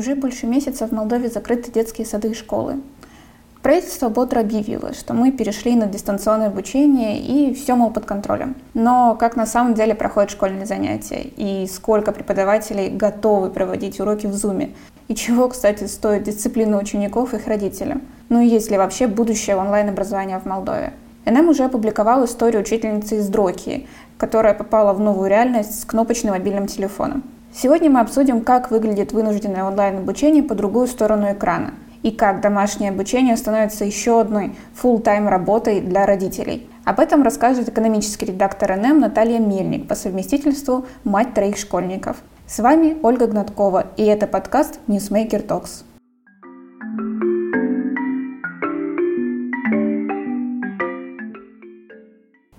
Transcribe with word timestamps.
Уже 0.00 0.14
больше 0.14 0.46
месяца 0.46 0.86
в 0.86 0.92
Молдове 0.92 1.28
закрыты 1.28 1.70
детские 1.70 2.06
сады 2.06 2.28
и 2.28 2.34
школы. 2.34 2.80
Правительство 3.60 4.08
бодро 4.08 4.40
объявило, 4.40 4.94
что 4.94 5.12
мы 5.12 5.30
перешли 5.30 5.76
на 5.76 5.84
дистанционное 5.84 6.46
обучение 6.46 7.20
и 7.20 7.52
все, 7.52 7.74
мол, 7.74 7.90
под 7.90 8.06
контролем. 8.06 8.56
Но 8.72 9.14
как 9.20 9.36
на 9.36 9.44
самом 9.44 9.74
деле 9.74 9.94
проходят 9.94 10.30
школьные 10.30 10.64
занятия 10.64 11.20
и 11.36 11.68
сколько 11.70 12.12
преподавателей 12.12 12.88
готовы 12.88 13.50
проводить 13.50 14.00
уроки 14.00 14.26
в 14.26 14.32
Зуме? 14.32 14.70
И 15.08 15.14
чего, 15.14 15.50
кстати, 15.50 15.84
стоит 15.84 16.22
дисциплина 16.22 16.78
учеников 16.78 17.34
и 17.34 17.36
их 17.36 17.46
родителям? 17.46 18.00
Ну 18.30 18.40
и 18.40 18.46
есть 18.46 18.70
ли 18.70 18.78
вообще 18.78 19.06
будущее 19.06 19.56
онлайн-образования 19.56 20.38
в 20.38 20.46
Молдове? 20.46 20.94
НМ 21.26 21.50
уже 21.50 21.64
опубликовал 21.64 22.24
историю 22.24 22.62
учительницы 22.62 23.18
из 23.18 23.28
Дрокии, 23.28 23.86
которая 24.16 24.54
попала 24.54 24.94
в 24.94 25.00
новую 25.00 25.28
реальность 25.28 25.78
с 25.78 25.84
кнопочным 25.84 26.32
мобильным 26.32 26.68
телефоном. 26.68 27.22
Сегодня 27.52 27.90
мы 27.90 28.00
обсудим, 28.00 28.42
как 28.42 28.70
выглядит 28.70 29.12
вынужденное 29.12 29.64
онлайн-обучение 29.64 30.42
по 30.42 30.54
другую 30.54 30.86
сторону 30.86 31.32
экрана– 31.32 31.74
и 32.02 32.10
как 32.10 32.40
домашнее 32.40 32.90
обучение 32.90 33.36
становится 33.36 33.84
еще 33.84 34.20
одной 34.20 34.54
full-time 34.80 35.28
работой 35.28 35.80
для 35.80 36.06
родителей. 36.06 36.68
Об 36.84 37.00
этом 37.00 37.22
расскажет 37.22 37.68
экономический 37.68 38.26
редактор 38.26 38.76
НМ 38.76 39.00
Наталья 39.00 39.38
Мельник, 39.38 39.86
по 39.86 39.94
совместительству 39.94 40.86
мать 41.04 41.34
троих 41.34 41.56
школьников. 41.56 42.16
С 42.46 42.58
вами 42.58 42.96
Ольга 43.02 43.26
Гнаткова, 43.26 43.86
и 43.96 44.04
это 44.04 44.26
подкаст 44.26 44.80
Newsmaker 44.88 45.46
Talks. 45.46 45.84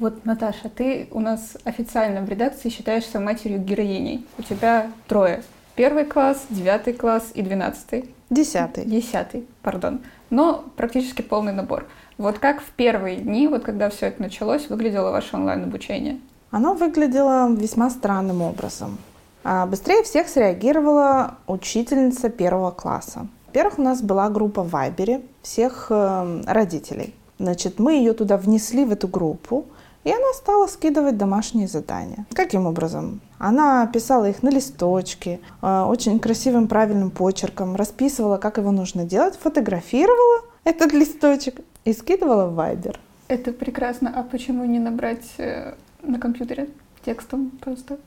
Вот, 0.01 0.25
Наташа, 0.25 0.67
ты 0.67 1.07
у 1.11 1.19
нас 1.19 1.57
официально 1.63 2.21
в 2.21 2.27
редакции 2.27 2.69
считаешься 2.69 3.19
матерью 3.19 3.59
героиней. 3.59 4.25
У 4.39 4.41
тебя 4.41 4.89
трое. 5.08 5.43
Первый 5.75 6.05
класс, 6.05 6.43
девятый 6.49 6.93
класс 6.93 7.30
и 7.35 7.43
двенадцатый. 7.43 8.09
Десятый. 8.31 8.83
Десятый, 8.83 9.45
пардон. 9.61 10.02
Но 10.31 10.66
практически 10.75 11.21
полный 11.21 11.53
набор. 11.53 11.85
Вот 12.17 12.39
как 12.39 12.63
в 12.63 12.71
первые 12.71 13.17
дни, 13.17 13.47
вот 13.47 13.61
когда 13.61 13.91
все 13.91 14.08
это 14.08 14.23
началось, 14.23 14.69
выглядело 14.69 15.11
ваше 15.11 15.35
онлайн-обучение? 15.35 16.17
Оно 16.49 16.73
выглядело 16.73 17.47
весьма 17.53 17.91
странным 17.91 18.41
образом. 18.41 18.97
А 19.43 19.67
быстрее 19.67 20.02
всех 20.02 20.30
среагировала 20.30 21.36
учительница 21.45 22.30
первого 22.30 22.71
класса. 22.71 23.27
Во-первых, 23.45 23.77
у 23.77 23.83
нас 23.83 24.02
была 24.02 24.31
группа 24.31 24.63
в 24.63 24.71
Вайбере 24.71 25.21
всех 25.43 25.91
э, 25.91 26.41
родителей. 26.47 27.13
Значит, 27.38 27.77
мы 27.77 27.93
ее 27.93 28.13
туда 28.13 28.38
внесли, 28.38 28.83
в 28.83 28.91
эту 28.91 29.08
группу, 29.08 29.65
и 30.03 30.11
она 30.11 30.33
стала 30.33 30.67
скидывать 30.67 31.17
домашние 31.17 31.67
задания. 31.67 32.25
Каким 32.33 32.66
образом? 32.66 33.21
Она 33.38 33.88
писала 33.88 34.30
их 34.30 34.43
на 34.43 34.49
листочке, 34.49 35.39
э, 35.61 35.81
очень 35.88 36.19
красивым 36.19 36.67
правильным 36.67 37.11
почерком, 37.11 37.75
расписывала, 37.75 38.38
как 38.38 38.58
его 38.58 38.71
нужно 38.71 39.03
делать, 39.03 39.35
фотографировала 39.35 40.41
этот 40.63 40.93
листочек 40.93 41.61
и 41.85 41.93
скидывала 41.93 42.47
в 42.47 42.59
Viber. 42.59 42.97
Это 43.27 43.53
прекрасно. 43.53 44.11
А 44.16 44.23
почему 44.23 44.66
не 44.66 44.80
набрать 44.80 45.25
э, 45.38 45.73
на 46.03 46.19
компьютере 46.19 46.69
текстом 47.05 47.52
просто? 47.61 47.97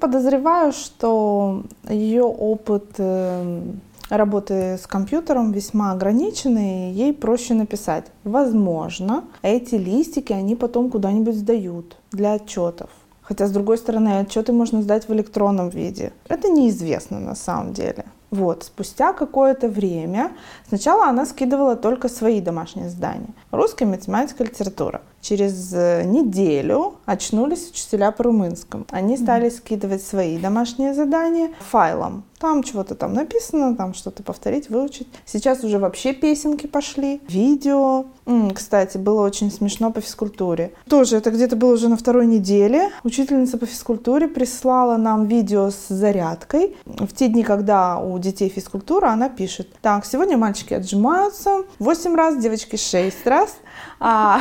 Подозреваю, 0.00 0.72
что 0.72 1.64
ее 1.88 2.24
опыт 2.24 2.94
э, 2.98 3.62
работы 4.08 4.78
с 4.78 4.86
компьютером 4.86 5.52
весьма 5.52 5.92
ограничены, 5.92 6.90
и 6.90 6.94
ей 6.94 7.12
проще 7.12 7.54
написать. 7.54 8.06
Возможно, 8.24 9.24
эти 9.42 9.74
листики 9.74 10.32
они 10.32 10.56
потом 10.56 10.90
куда-нибудь 10.90 11.34
сдают 11.34 11.96
для 12.12 12.34
отчетов. 12.34 12.90
Хотя, 13.22 13.48
с 13.48 13.50
другой 13.50 13.78
стороны, 13.78 14.20
отчеты 14.20 14.52
можно 14.52 14.82
сдать 14.82 15.08
в 15.08 15.12
электронном 15.12 15.68
виде. 15.68 16.12
Это 16.28 16.48
неизвестно 16.48 17.18
на 17.18 17.34
самом 17.34 17.72
деле. 17.72 18.04
Вот, 18.30 18.64
спустя 18.64 19.12
какое-то 19.12 19.68
время, 19.68 20.32
сначала 20.68 21.06
она 21.06 21.26
скидывала 21.26 21.76
только 21.76 22.08
свои 22.08 22.40
домашние 22.40 22.88
задания. 22.88 23.30
Русская 23.50 23.86
математика, 23.86 24.44
литература. 24.44 25.00
Через 25.28 25.72
э, 25.72 26.04
неделю 26.04 26.94
очнулись 27.04 27.70
учителя 27.70 28.12
по 28.12 28.22
румынскому. 28.22 28.86
Они 28.92 29.16
стали 29.16 29.48
скидывать 29.48 30.04
свои 30.04 30.38
домашние 30.38 30.94
задания 30.94 31.50
файлом. 31.68 32.22
Там 32.38 32.62
чего-то 32.62 32.94
там 32.94 33.14
написано, 33.14 33.74
там 33.74 33.94
что-то 33.94 34.22
повторить, 34.22 34.68
выучить. 34.68 35.08
Сейчас 35.24 35.64
уже 35.64 35.78
вообще 35.78 36.12
песенки 36.12 36.66
пошли, 36.66 37.20
видео. 37.28 38.04
М, 38.26 38.52
кстати, 38.52 38.98
было 38.98 39.22
очень 39.22 39.50
смешно 39.50 39.90
по 39.90 40.00
физкультуре. 40.00 40.72
Тоже 40.88 41.16
это 41.16 41.30
где-то 41.30 41.56
было 41.56 41.74
уже 41.74 41.88
на 41.88 41.96
второй 41.96 42.26
неделе. 42.26 42.90
Учительница 43.04 43.58
по 43.58 43.66
физкультуре 43.66 44.28
прислала 44.28 44.96
нам 44.96 45.26
видео 45.26 45.70
с 45.70 45.88
зарядкой. 45.88 46.76
В 46.84 47.12
те 47.14 47.28
дни, 47.28 47.42
когда 47.42 47.98
у 47.98 48.16
детей 48.18 48.48
физкультура, 48.48 49.08
она 49.08 49.28
пишет. 49.28 49.68
Так, 49.80 50.04
сегодня 50.04 50.36
мальчики 50.36 50.74
отжимаются 50.74 51.64
8 51.78 52.14
раз, 52.14 52.36
девочки 52.36 52.76
6 52.76 53.26
раз 53.26 53.56
а, 53.98 54.40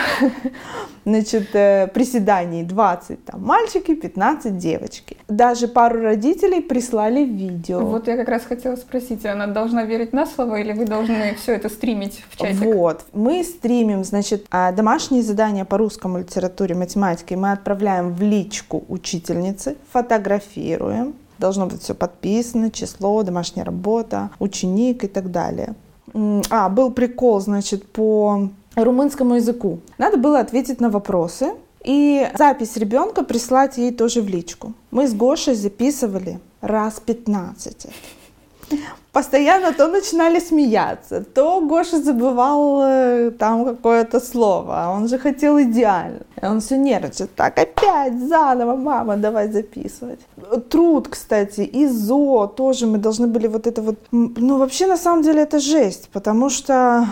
значит, 1.05 1.55
э, 1.55 1.87
приседаний 1.93 2.63
20 2.63 3.25
там, 3.25 3.43
мальчики, 3.43 3.95
15 3.95 4.57
девочки. 4.57 5.17
Даже 5.27 5.67
пару 5.67 6.01
родителей 6.01 6.61
прислали 6.61 7.23
видео. 7.23 7.79
Вот 7.79 8.07
я 8.07 8.17
как 8.17 8.27
раз 8.27 8.43
хотела 8.43 8.75
спросить, 8.75 9.25
она 9.25 9.47
должна 9.47 9.83
верить 9.83 10.13
на 10.13 10.25
слово 10.25 10.59
или 10.61 10.73
вы 10.73 10.85
должны 10.85 11.35
все 11.35 11.53
это 11.53 11.69
стримить 11.69 12.23
в 12.29 12.37
чатик? 12.37 12.61
Вот, 12.61 13.05
мы 13.13 13.43
стримим, 13.43 14.03
значит, 14.03 14.45
а, 14.51 14.71
домашние 14.71 15.23
задания 15.23 15.65
по 15.65 15.77
русскому 15.77 16.19
литературе, 16.19 16.75
математике 16.75 17.35
мы 17.35 17.51
отправляем 17.51 18.13
в 18.13 18.21
личку 18.21 18.83
учительницы, 18.89 19.77
фотографируем, 19.91 21.15
должно 21.37 21.67
быть 21.67 21.81
все 21.81 21.93
подписано, 21.93 22.71
число, 22.71 23.23
домашняя 23.23 23.63
работа, 23.65 24.29
ученик 24.39 25.03
и 25.03 25.07
так 25.07 25.31
далее. 25.31 25.75
А, 26.49 26.69
был 26.69 26.91
прикол, 26.91 27.39
значит, 27.41 27.91
по 27.91 28.49
румынскому 28.75 29.35
языку. 29.35 29.79
Надо 29.97 30.17
было 30.17 30.39
ответить 30.39 30.81
на 30.81 30.89
вопросы 30.89 31.53
и 31.83 32.27
запись 32.37 32.77
ребенка 32.77 33.23
прислать 33.23 33.77
ей 33.77 33.91
тоже 33.91 34.21
в 34.21 34.27
личку. 34.27 34.73
Мы 34.91 35.07
с 35.07 35.13
Гошей 35.13 35.55
записывали 35.55 36.39
раз 36.61 36.99
15 36.99 37.87
постоянно 39.15 39.71
то 39.71 39.87
начинали 39.87 40.39
смеяться, 40.39 41.23
то 41.33 41.61
Гоша 41.61 42.01
забывал 42.01 42.81
э, 42.83 43.31
там 43.31 43.65
какое-то 43.65 44.19
слово, 44.19 44.73
а 44.73 44.91
он 44.91 45.07
же 45.07 45.17
хотел 45.17 45.57
идеально. 45.57 46.19
И 46.41 46.45
он 46.45 46.59
все 46.59 46.77
нервничает. 46.77 47.33
Так, 47.35 47.57
опять 47.57 48.19
заново, 48.27 48.75
мама, 48.75 49.15
давай 49.17 49.51
записывать. 49.51 50.19
Труд, 50.69 51.07
кстати, 51.07 51.61
ИЗО 51.61 52.47
тоже 52.47 52.87
мы 52.87 52.97
должны 52.97 53.27
были 53.27 53.47
вот 53.47 53.67
это 53.67 53.81
вот... 53.81 53.95
Ну, 54.11 54.57
вообще, 54.57 54.87
на 54.87 54.97
самом 54.97 55.23
деле, 55.23 55.41
это 55.43 55.59
жесть, 55.59 56.09
потому 56.11 56.49
что 56.49 57.07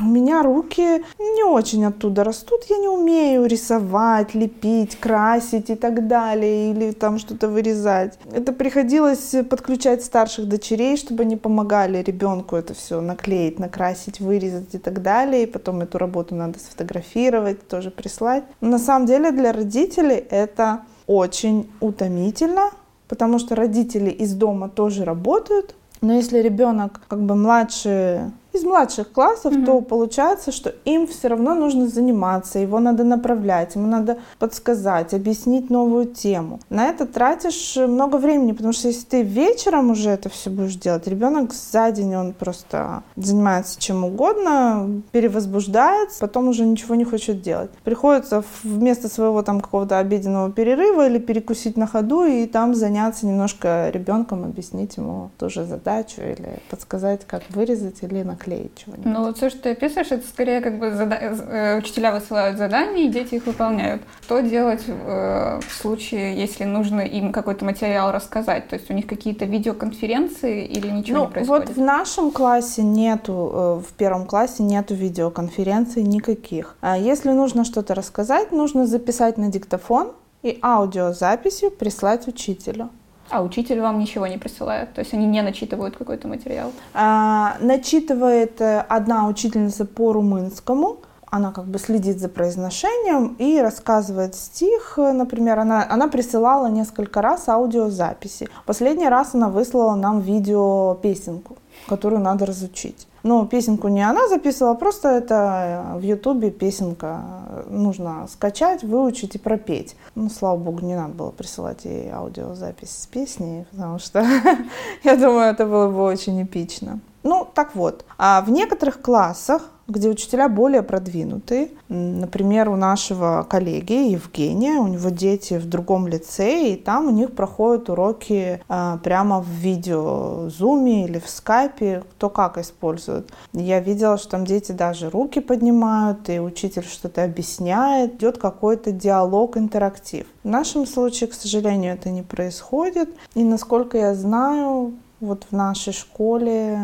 у 0.00 0.04
меня 0.04 0.42
руки 0.42 1.04
не 1.18 1.44
очень 1.44 1.84
оттуда 1.86 2.24
растут. 2.24 2.60
Я 2.70 2.78
не 2.78 2.88
умею 2.88 3.46
рисовать, 3.46 4.34
лепить, 4.34 4.96
красить 5.00 5.70
и 5.70 5.74
так 5.74 6.06
далее, 6.06 6.70
или 6.70 6.92
там 6.92 7.18
что-то 7.18 7.48
вырезать. 7.48 8.18
Это 8.32 8.52
приходилось 8.52 9.34
подключать 9.50 10.04
старших 10.04 10.48
дочерей, 10.48 10.96
чтобы 10.96 11.15
чтобы 11.16 11.22
они 11.22 11.36
помогали 11.36 12.02
ребенку 12.02 12.56
это 12.56 12.74
все 12.74 13.00
наклеить, 13.00 13.58
накрасить, 13.58 14.20
вырезать 14.20 14.74
и 14.74 14.78
так 14.78 15.00
далее. 15.00 15.44
И 15.44 15.46
потом 15.46 15.80
эту 15.80 15.96
работу 15.96 16.34
надо 16.34 16.58
сфотографировать, 16.58 17.66
тоже 17.68 17.90
прислать. 17.90 18.44
Но 18.60 18.68
на 18.68 18.78
самом 18.78 19.06
деле 19.06 19.32
для 19.32 19.52
родителей 19.52 20.16
это 20.16 20.82
очень 21.06 21.70
утомительно, 21.80 22.70
потому 23.08 23.38
что 23.38 23.54
родители 23.54 24.10
из 24.10 24.34
дома 24.34 24.68
тоже 24.68 25.04
работают. 25.06 25.74
Но 26.02 26.12
если 26.12 26.40
ребенок 26.40 27.00
как 27.08 27.22
бы 27.22 27.34
младше 27.34 28.30
из 28.56 28.64
младших 28.64 29.12
классов, 29.12 29.54
mm-hmm. 29.54 29.64
то 29.64 29.80
получается, 29.80 30.52
что 30.52 30.74
им 30.84 31.06
все 31.06 31.28
равно 31.28 31.54
нужно 31.54 31.88
заниматься, 31.88 32.58
его 32.58 32.80
надо 32.80 33.04
направлять, 33.04 33.74
ему 33.74 33.86
надо 33.86 34.18
подсказать, 34.38 35.14
объяснить 35.14 35.70
новую 35.70 36.06
тему. 36.06 36.60
На 36.70 36.86
это 36.88 37.06
тратишь 37.06 37.76
много 37.76 38.16
времени, 38.16 38.52
потому 38.52 38.72
что 38.72 38.88
если 38.88 39.04
ты 39.04 39.22
вечером 39.22 39.90
уже 39.90 40.10
это 40.10 40.28
все 40.28 40.50
будешь 40.50 40.76
делать, 40.76 41.06
ребенок 41.06 41.52
за 41.52 41.90
день 41.90 42.14
он 42.16 42.32
просто 42.32 43.02
занимается 43.16 43.80
чем 43.80 44.04
угодно, 44.04 45.02
перевозбуждается, 45.12 46.20
потом 46.20 46.48
уже 46.48 46.64
ничего 46.64 46.94
не 46.94 47.04
хочет 47.04 47.42
делать. 47.42 47.70
Приходится 47.84 48.42
вместо 48.62 49.08
своего 49.08 49.42
там 49.42 49.60
какого-то 49.60 49.98
обеденного 49.98 50.50
перерыва 50.50 51.06
или 51.08 51.18
перекусить 51.18 51.76
на 51.76 51.86
ходу 51.86 52.24
и 52.24 52.46
там 52.46 52.74
заняться 52.74 53.26
немножко 53.26 53.90
ребенком, 53.90 54.44
объяснить 54.44 54.96
ему 54.96 55.30
тоже 55.38 55.64
задачу 55.64 56.22
или 56.22 56.60
подсказать, 56.70 57.26
как 57.26 57.42
вырезать 57.50 58.02
или 58.02 58.22
наклеить 58.22 58.45
наклеить 58.46 58.72
чего-нибудь. 58.76 59.06
Ну, 59.06 59.24
вот 59.24 59.36
все, 59.36 59.50
что 59.50 59.62
ты 59.62 59.70
описываешь, 59.70 60.10
это 60.10 60.26
скорее 60.26 60.60
как 60.60 60.78
бы 60.78 60.92
зада... 60.92 61.16
Э, 61.16 61.78
учителя 61.78 62.12
высылают 62.12 62.58
задания, 62.58 63.06
и 63.06 63.08
дети 63.08 63.36
их 63.36 63.46
выполняют. 63.46 64.02
Что 64.22 64.40
делать 64.40 64.84
э, 64.86 65.60
в 65.66 65.72
случае, 65.72 66.36
если 66.36 66.64
нужно 66.64 67.00
им 67.00 67.32
какой-то 67.32 67.64
материал 67.64 68.12
рассказать? 68.12 68.68
То 68.68 68.76
есть 68.76 68.90
у 68.90 68.94
них 68.94 69.06
какие-то 69.06 69.44
видеоконференции 69.44 70.64
или 70.66 70.88
ничего 70.88 71.18
ну, 71.18 71.24
не 71.26 71.30
происходит? 71.30 71.68
Вот 71.68 71.76
в 71.76 71.80
нашем 71.80 72.30
классе 72.30 72.82
нету, 72.82 73.50
э, 73.52 73.88
в 73.88 73.92
первом 73.94 74.26
классе 74.26 74.62
нету 74.62 74.94
видеоконференций 74.94 76.02
никаких. 76.02 76.76
А 76.80 76.96
если 76.96 77.30
нужно 77.30 77.64
что-то 77.64 77.94
рассказать, 77.94 78.52
нужно 78.52 78.86
записать 78.86 79.38
на 79.38 79.50
диктофон 79.50 80.12
и 80.42 80.58
аудиозаписью 80.62 81.70
прислать 81.70 82.28
учителю. 82.28 82.90
А 83.30 83.42
учитель 83.42 83.80
вам 83.80 83.98
ничего 83.98 84.26
не 84.26 84.38
присылает? 84.38 84.94
То 84.94 85.00
есть 85.00 85.12
они 85.14 85.26
не 85.26 85.42
начитывают 85.42 85.96
какой-то 85.96 86.28
материал? 86.28 86.72
А, 86.94 87.56
начитывает 87.60 88.60
э, 88.60 88.84
одна 88.88 89.26
учительница 89.26 89.84
по 89.84 90.12
румынскому, 90.12 91.00
она 91.36 91.52
как 91.52 91.66
бы 91.66 91.78
следит 91.78 92.18
за 92.18 92.28
произношением 92.28 93.36
и 93.38 93.60
рассказывает 93.60 94.34
стих. 94.34 94.94
Например, 94.96 95.58
она, 95.58 95.86
она 95.88 96.08
присылала 96.08 96.66
несколько 96.66 97.22
раз 97.22 97.48
аудиозаписи. 97.48 98.48
Последний 98.64 99.08
раз 99.08 99.34
она 99.34 99.48
выслала 99.48 99.94
нам 99.94 100.20
видео 100.20 100.94
песенку, 101.02 101.56
которую 101.88 102.20
надо 102.20 102.46
разучить. 102.46 103.06
Но 103.22 103.44
песенку 103.44 103.88
не 103.88 104.08
она 104.08 104.28
записывала, 104.28 104.74
просто 104.74 105.08
это 105.08 105.94
в 105.96 106.02
Ютубе 106.02 106.52
песенка 106.52 107.22
нужно 107.68 108.28
скачать, 108.30 108.84
выучить 108.84 109.34
и 109.34 109.38
пропеть. 109.38 109.96
Ну, 110.14 110.30
слава 110.30 110.56
богу, 110.56 110.86
не 110.86 110.94
надо 110.94 111.12
было 111.14 111.30
присылать 111.32 111.84
ей 111.84 112.08
аудиозапись 112.12 112.90
с 112.90 113.06
песней, 113.08 113.66
потому 113.72 113.98
что 113.98 114.24
я 115.02 115.16
думаю, 115.16 115.50
это 115.50 115.66
было 115.66 115.88
бы 115.88 116.04
очень 116.04 116.40
эпично. 116.40 117.00
Ну, 117.26 117.44
так 117.52 117.74
вот, 117.74 118.04
а 118.18 118.40
в 118.40 118.50
некоторых 118.50 119.02
классах 119.02 119.62
где 119.88 120.08
учителя 120.08 120.48
более 120.48 120.82
продвинутые. 120.82 121.68
Например, 121.88 122.68
у 122.68 122.76
нашего 122.76 123.46
коллеги 123.48 124.10
Евгения, 124.10 124.80
у 124.80 124.88
него 124.88 125.10
дети 125.10 125.54
в 125.54 125.68
другом 125.68 126.08
лицее, 126.08 126.72
и 126.72 126.76
там 126.76 127.06
у 127.06 127.10
них 127.10 127.32
проходят 127.36 127.88
уроки 127.88 128.60
а, 128.68 128.98
прямо 128.98 129.40
в 129.40 129.48
видео, 129.48 130.48
зуме 130.48 131.04
или 131.04 131.20
в 131.20 131.28
скайпе, 131.28 132.02
кто 132.10 132.30
как 132.30 132.58
использует. 132.58 133.30
Я 133.52 133.78
видела, 133.78 134.18
что 134.18 134.30
там 134.30 134.44
дети 134.44 134.72
даже 134.72 135.08
руки 135.08 135.38
поднимают, 135.38 136.28
и 136.28 136.40
учитель 136.40 136.84
что-то 136.84 137.22
объясняет, 137.22 138.16
идет 138.16 138.38
какой-то 138.38 138.90
диалог, 138.90 139.56
интерактив. 139.56 140.26
В 140.42 140.48
нашем 140.48 140.84
случае, 140.84 141.28
к 141.28 141.34
сожалению, 141.34 141.94
это 141.94 142.10
не 142.10 142.22
происходит, 142.22 143.10
и 143.34 143.44
насколько 143.44 143.98
я 143.98 144.14
знаю, 144.16 144.94
вот 145.20 145.46
в 145.50 145.54
нашей 145.54 145.92
школе 145.92 146.78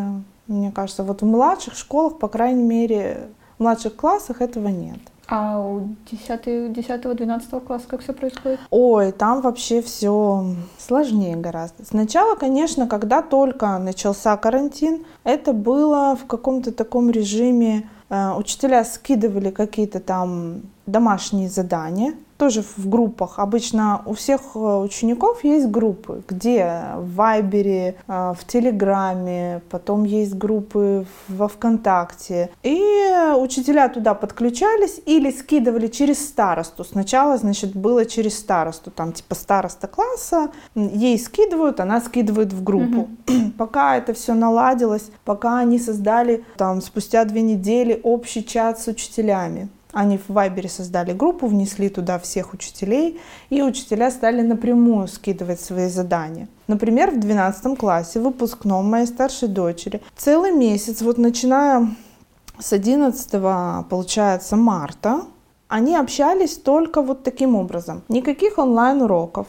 мне 0.53 0.71
кажется, 0.71 1.03
вот 1.03 1.23
в 1.23 1.27
младших 1.27 1.75
школах, 1.75 2.19
по 2.19 2.29
крайней 2.29 2.63
мере, 2.63 3.29
в 3.59 3.63
младших 3.63 3.97
классах 3.97 4.41
этого 4.41 4.69
нет. 4.69 5.01
А 5.29 5.59
у 5.59 5.89
10-12 6.11 7.61
класса 7.61 7.87
как 7.89 8.03
все 8.03 8.13
происходит? 8.13 8.61
Ой, 8.71 9.13
там 9.13 9.41
вообще 9.41 9.81
все 9.81 10.45
сложнее 10.79 11.37
гораздо. 11.37 11.85
Сначала, 11.87 12.35
конечно, 12.35 12.87
когда 12.87 13.23
только 13.23 13.79
начался 13.79 14.37
карантин, 14.37 15.07
это 15.25 15.53
было 15.53 16.19
в 16.21 16.27
каком-то 16.27 16.71
таком 16.73 17.11
режиме, 17.11 17.89
э, 18.11 18.33
учителя 18.35 18.85
скидывали 18.85 19.51
какие-то 19.51 20.01
там 20.01 20.63
домашние 20.87 21.49
задания, 21.49 22.15
тоже 22.43 22.65
в 22.77 22.89
группах. 22.89 23.39
Обычно 23.39 24.03
у 24.05 24.15
всех 24.15 24.41
э, 24.57 24.59
учеников 24.59 25.45
есть 25.45 25.69
группы, 25.69 26.25
где 26.29 26.83
в 26.97 27.15
Вайбере, 27.15 27.95
э, 28.09 28.35
в 28.37 28.45
Телеграме, 28.49 29.63
потом 29.71 30.03
есть 30.03 30.35
группы 30.35 31.07
во 31.29 31.47
Вконтакте. 31.47 32.51
И 32.65 32.81
учителя 33.39 33.89
туда 33.89 34.15
подключались 34.15 35.01
или 35.07 35.31
скидывали 35.31 35.87
через 35.87 36.19
старосту. 36.19 36.83
Сначала, 36.83 37.37
значит, 37.37 37.77
было 37.77 38.05
через 38.05 38.37
старосту, 38.37 38.91
там 38.91 39.13
типа 39.13 39.37
староста 39.37 39.87
класса, 39.87 40.51
ей 40.75 41.21
скидывают, 41.21 41.79
она 41.79 42.01
скидывает 42.01 42.53
в 42.53 42.65
группу. 42.65 43.03
Угу. 43.29 43.53
Пока 43.59 43.97
это 43.97 44.15
все 44.15 44.35
наладилось, 44.35 45.13
пока 45.25 45.61
они 45.61 45.79
создали 45.79 46.45
там 46.57 46.81
спустя 46.81 47.25
две 47.25 47.43
недели 47.43 48.01
общий 48.03 48.45
чат 48.45 48.81
с 48.81 48.89
учителями. 48.89 49.69
Они 49.93 50.17
в 50.17 50.31
Вайбере 50.31 50.69
создали 50.69 51.13
группу, 51.13 51.47
внесли 51.47 51.89
туда 51.91 52.19
всех 52.19 52.55
учителей, 52.55 53.21
и 53.51 53.63
учителя 53.63 54.11
стали 54.11 54.41
напрямую 54.41 55.07
скидывать 55.07 55.61
свои 55.61 55.89
задания. 55.89 56.49
Например, 56.67 57.11
в 57.11 57.21
12 57.21 57.79
классе, 57.79 58.19
выпускном 58.21 58.91
моей 58.91 59.07
старшей 59.07 59.49
дочери, 59.49 60.01
целый 60.17 60.53
месяц, 60.53 61.03
вот 61.03 61.19
начиная 61.19 61.89
с 62.59 62.73
11, 62.73 63.89
получается, 63.89 64.57
марта, 64.57 65.23
они 65.69 65.97
общались 65.97 66.57
только 66.57 67.03
вот 67.03 67.23
таким 67.23 67.55
образом. 67.55 68.03
Никаких 68.09 68.59
онлайн-уроков. 68.59 69.47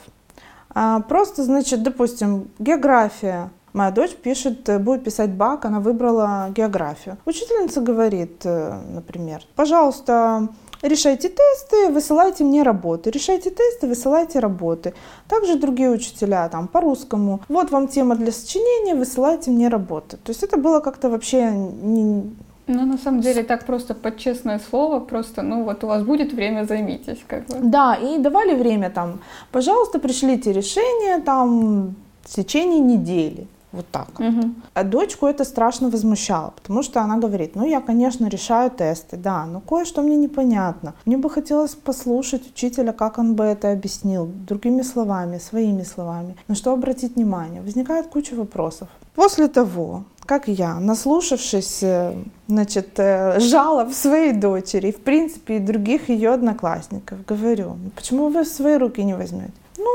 А 0.74 1.02
просто, 1.02 1.44
значит, 1.44 1.84
допустим, 1.84 2.48
география, 2.60 3.50
Моя 3.74 3.90
дочь 3.92 4.12
пишет, 4.12 4.70
э, 4.70 4.78
будет 4.78 5.04
писать 5.04 5.32
бак, 5.32 5.66
она 5.66 5.80
выбрала 5.80 6.50
географию. 6.56 7.18
Учительница 7.26 7.82
говорит, 7.82 8.46
э, 8.46 8.80
например, 8.94 9.42
пожалуйста, 9.56 10.48
решайте 10.84 11.30
тесты, 11.30 11.90
высылайте 11.92 12.44
мне 12.44 12.62
работы. 12.62 13.10
Решайте 13.10 13.50
тесты, 13.50 13.88
высылайте 13.88 14.40
работы. 14.40 14.94
Также 15.28 15.56
другие 15.56 15.90
учителя 15.90 16.48
там 16.50 16.68
по 16.68 16.82
русскому. 16.82 17.42
Вот 17.50 17.72
вам 17.72 17.88
тема 17.88 18.16
для 18.16 18.32
сочинения, 18.32 18.94
высылайте 18.94 19.50
мне 19.50 19.70
работы. 19.70 20.18
То 20.18 20.30
есть 20.30 20.44
это 20.44 20.58
было 20.58 20.80
как-то 20.80 21.10
вообще 21.10 21.50
не, 21.52 22.32
ну, 22.68 22.86
на 22.86 22.98
самом 22.98 23.22
деле, 23.22 23.44
так 23.44 23.66
просто 23.66 23.94
под 23.94 24.18
честное 24.18 24.60
слово, 24.70 25.00
просто, 25.00 25.42
ну, 25.42 25.64
вот 25.64 25.84
у 25.84 25.88
вас 25.88 26.04
будет 26.04 26.32
время, 26.32 26.64
займитесь, 26.66 27.20
как 27.28 27.46
бы. 27.48 27.56
Да, 27.62 27.96
и 27.96 28.20
давали 28.20 28.54
время 28.56 28.90
там, 28.90 29.20
пожалуйста, 29.52 30.00
пришлите 30.00 30.54
решение 30.54 31.20
там 31.20 31.96
в 32.24 32.30
течение 32.36 32.80
недели. 32.80 33.48
Вот 33.74 33.88
так. 33.92 34.20
Угу. 34.20 34.52
А 34.76 34.84
дочку 34.84 35.26
это 35.26 35.44
страшно 35.44 35.90
возмущало, 35.90 36.54
потому 36.56 36.84
что 36.84 37.02
она 37.02 37.18
говорит, 37.18 37.56
ну 37.56 37.66
я, 37.66 37.82
конечно, 37.82 38.28
решаю 38.28 38.70
тесты, 38.70 39.18
да, 39.18 39.46
но 39.46 39.62
кое-что 39.62 40.04
мне 40.04 40.16
непонятно. 40.16 40.94
Мне 41.06 41.18
бы 41.18 41.30
хотелось 41.30 41.76
послушать 41.76 42.52
учителя, 42.52 42.94
как 42.94 43.18
он 43.18 43.34
бы 43.34 43.44
это 43.44 43.72
объяснил, 43.72 44.30
другими 44.48 44.84
словами, 44.84 45.40
своими 45.40 45.84
словами. 45.84 46.36
На 46.48 46.56
что 46.56 46.72
обратить 46.72 47.16
внимание? 47.16 47.62
Возникает 47.62 48.08
куча 48.08 48.36
вопросов. 48.36 48.88
После 49.16 49.48
того, 49.48 50.04
как 50.26 50.48
я, 50.48 50.80
наслушавшись, 50.80 51.84
э, 51.84 52.14
значит, 52.48 53.00
э, 53.00 53.40
жалоб 53.40 53.94
своей 53.94 54.34
дочери, 54.34 54.92
в 54.92 55.00
принципе, 55.00 55.58
и 55.58 55.60
других 55.60 56.10
ее 56.10 56.34
одноклассников, 56.34 57.26
говорю, 57.26 57.78
почему 57.96 58.30
вы 58.30 58.44
в 58.44 58.48
свои 58.48 58.78
руки 58.78 59.04
не 59.04 59.16
возьмете? 59.16 59.54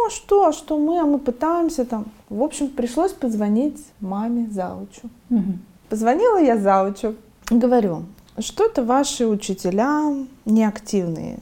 Ну 0.08 0.12
что, 0.12 0.46
а 0.46 0.52
что 0.54 0.78
мы, 0.78 1.00
а 1.00 1.04
мы 1.04 1.18
пытаемся 1.18 1.84
там. 1.84 2.06
В 2.30 2.42
общем, 2.42 2.68
пришлось 2.68 3.12
позвонить 3.12 3.84
маме 4.00 4.48
Заучу. 4.50 5.10
Угу. 5.28 5.52
Позвонила 5.90 6.38
я 6.38 6.56
Заучу, 6.56 7.14
говорю, 7.50 8.04
что-то 8.38 8.82
ваши 8.82 9.26
учителя 9.26 10.14
неактивные. 10.46 11.40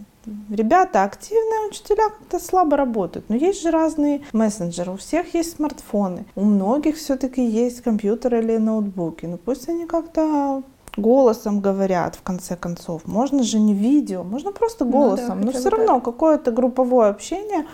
Ребята 0.50 1.04
активные, 1.04 1.68
учителя 1.68 2.08
как-то 2.08 2.40
слабо 2.40 2.76
работают. 2.76 3.26
Но 3.28 3.36
есть 3.36 3.62
же 3.62 3.70
разные 3.70 4.22
мессенджеры, 4.32 4.90
у 4.90 4.96
всех 4.96 5.32
есть 5.34 5.54
смартфоны, 5.54 6.24
у 6.34 6.44
многих 6.44 6.96
все-таки 6.96 7.46
есть 7.46 7.82
компьютеры 7.82 8.40
или 8.40 8.56
ноутбуки. 8.56 9.26
Ну 9.26 9.36
пусть 9.36 9.68
они 9.68 9.86
как-то 9.86 10.64
голосом 10.96 11.60
говорят, 11.60 12.16
в 12.16 12.22
конце 12.22 12.56
концов. 12.56 13.02
Можно 13.06 13.42
же 13.42 13.60
не 13.60 13.74
видео, 13.74 14.24
можно 14.24 14.50
просто 14.50 14.84
голосом. 14.84 15.40
Ну, 15.40 15.46
да, 15.46 15.52
Но 15.52 15.58
все 15.58 15.68
равно 15.68 16.00
какое-то 16.00 16.50
групповое 16.50 17.10
общение 17.10 17.66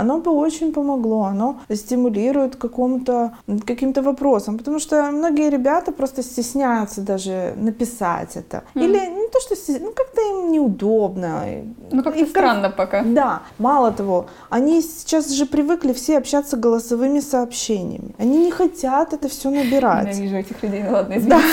оно 0.00 0.18
бы 0.18 0.30
очень 0.30 0.72
помогло, 0.72 1.24
оно 1.24 1.60
стимулирует 1.70 2.56
какому-то, 2.56 3.32
каким-то 3.66 4.02
вопросам, 4.02 4.58
потому 4.58 4.78
что 4.78 5.10
многие 5.12 5.50
ребята 5.50 5.92
просто 5.92 6.22
стесняются 6.22 7.00
даже 7.00 7.54
написать 7.56 8.36
это. 8.36 8.62
Mm. 8.74 8.84
Или 8.84 8.98
не 8.98 9.28
то, 9.28 9.40
что 9.40 9.54
ну 9.80 9.92
как-то 9.92 10.20
им 10.20 10.52
неудобно. 10.52 11.42
Ну 11.92 12.02
как-то 12.02 12.26
странно 12.26 12.70
пока. 12.70 13.02
Да, 13.02 13.42
мало 13.58 13.90
того, 13.92 14.26
они 14.50 14.82
сейчас 14.82 15.30
же 15.30 15.46
привыкли 15.46 15.92
все 15.92 16.18
общаться 16.18 16.56
голосовыми 16.56 17.20
сообщениями. 17.20 18.14
Они 18.18 18.44
не 18.44 18.50
хотят 18.50 19.12
это 19.12 19.28
все 19.28 19.50
набирать. 19.50 20.06
Ненавижу 20.06 20.36
этих 20.36 20.62
людей, 20.62 20.82
ну 20.82 20.92
ладно, 20.92 21.14
извините. 21.18 21.44